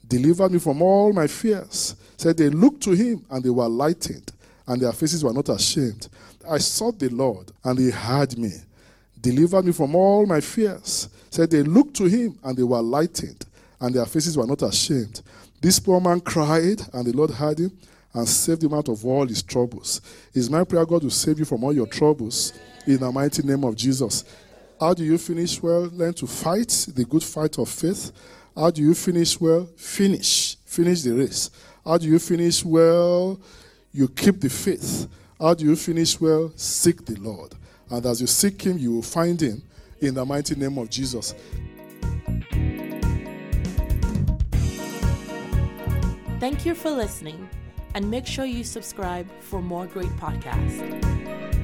delivered 0.08 0.52
me 0.52 0.58
from 0.58 0.82
all 0.82 1.12
my 1.12 1.26
fears. 1.26 1.94
Said 2.16 2.36
they 2.36 2.48
looked 2.48 2.82
to 2.84 2.92
him 2.92 3.24
and 3.30 3.44
they 3.44 3.50
were 3.50 3.68
lightened, 3.68 4.32
and 4.66 4.80
their 4.80 4.92
faces 4.92 5.22
were 5.22 5.32
not 5.32 5.48
ashamed. 5.48 6.08
I 6.48 6.58
sought 6.58 6.98
the 6.98 7.10
Lord, 7.10 7.52
and 7.62 7.78
he 7.78 7.90
heard 7.90 8.36
me, 8.38 8.52
delivered 9.20 9.66
me 9.66 9.72
from 9.72 9.94
all 9.94 10.26
my 10.26 10.40
fears. 10.40 11.08
Said 11.30 11.50
they 11.50 11.62
looked 11.62 11.94
to 11.96 12.04
him 12.04 12.38
and 12.42 12.56
they 12.56 12.62
were 12.62 12.82
lightened, 12.82 13.44
and 13.80 13.94
their 13.94 14.06
faces 14.06 14.36
were 14.36 14.46
not 14.46 14.62
ashamed. 14.62 15.20
This 15.60 15.78
poor 15.78 16.00
man 16.00 16.20
cried, 16.20 16.80
and 16.92 17.06
the 17.06 17.12
Lord 17.12 17.30
heard 17.30 17.60
him 17.60 17.76
and 18.14 18.28
saved 18.28 18.64
him 18.64 18.74
out 18.74 18.88
of 18.88 19.04
all 19.04 19.26
his 19.26 19.42
troubles. 19.42 20.00
Is 20.34 20.50
my 20.50 20.64
prayer 20.64 20.86
God 20.86 21.02
will 21.02 21.10
save 21.10 21.38
you 21.38 21.44
from 21.44 21.64
all 21.64 21.72
your 21.72 21.86
troubles 21.86 22.52
in 22.86 22.98
the 22.98 23.12
mighty 23.12 23.42
name 23.42 23.64
of 23.64 23.76
Jesus. 23.76 24.24
How 24.80 24.94
do 24.94 25.04
you 25.04 25.18
finish 25.18 25.60
well? 25.62 25.82
Learn 25.92 26.14
to 26.14 26.26
fight 26.26 26.86
the 26.94 27.04
good 27.04 27.22
fight 27.22 27.58
of 27.58 27.68
faith 27.68 28.12
how 28.58 28.72
do 28.72 28.82
you 28.82 28.92
finish 28.92 29.40
well? 29.40 29.68
Finish. 29.76 30.56
Finish 30.64 31.02
the 31.02 31.12
race. 31.12 31.48
How 31.84 31.96
do 31.96 32.08
you 32.08 32.18
finish 32.18 32.64
well? 32.64 33.40
You 33.92 34.08
keep 34.08 34.40
the 34.40 34.50
faith. 34.50 35.06
How 35.40 35.54
do 35.54 35.64
you 35.64 35.76
finish 35.76 36.20
well? 36.20 36.50
Seek 36.56 37.04
the 37.04 37.14
Lord. 37.20 37.54
And 37.88 38.04
as 38.04 38.20
you 38.20 38.26
seek 38.26 38.60
Him, 38.62 38.76
you 38.76 38.94
will 38.94 39.02
find 39.02 39.40
Him 39.40 39.62
in 40.00 40.14
the 40.14 40.24
mighty 40.24 40.56
name 40.56 40.76
of 40.76 40.90
Jesus. 40.90 41.36
Thank 46.40 46.66
you 46.66 46.74
for 46.74 46.90
listening, 46.90 47.48
and 47.98 48.08
make 48.08 48.24
sure 48.24 48.44
you 48.44 48.62
subscribe 48.62 49.28
for 49.40 49.60
more 49.60 49.84
great 49.88 50.14
podcasts. 50.20 51.57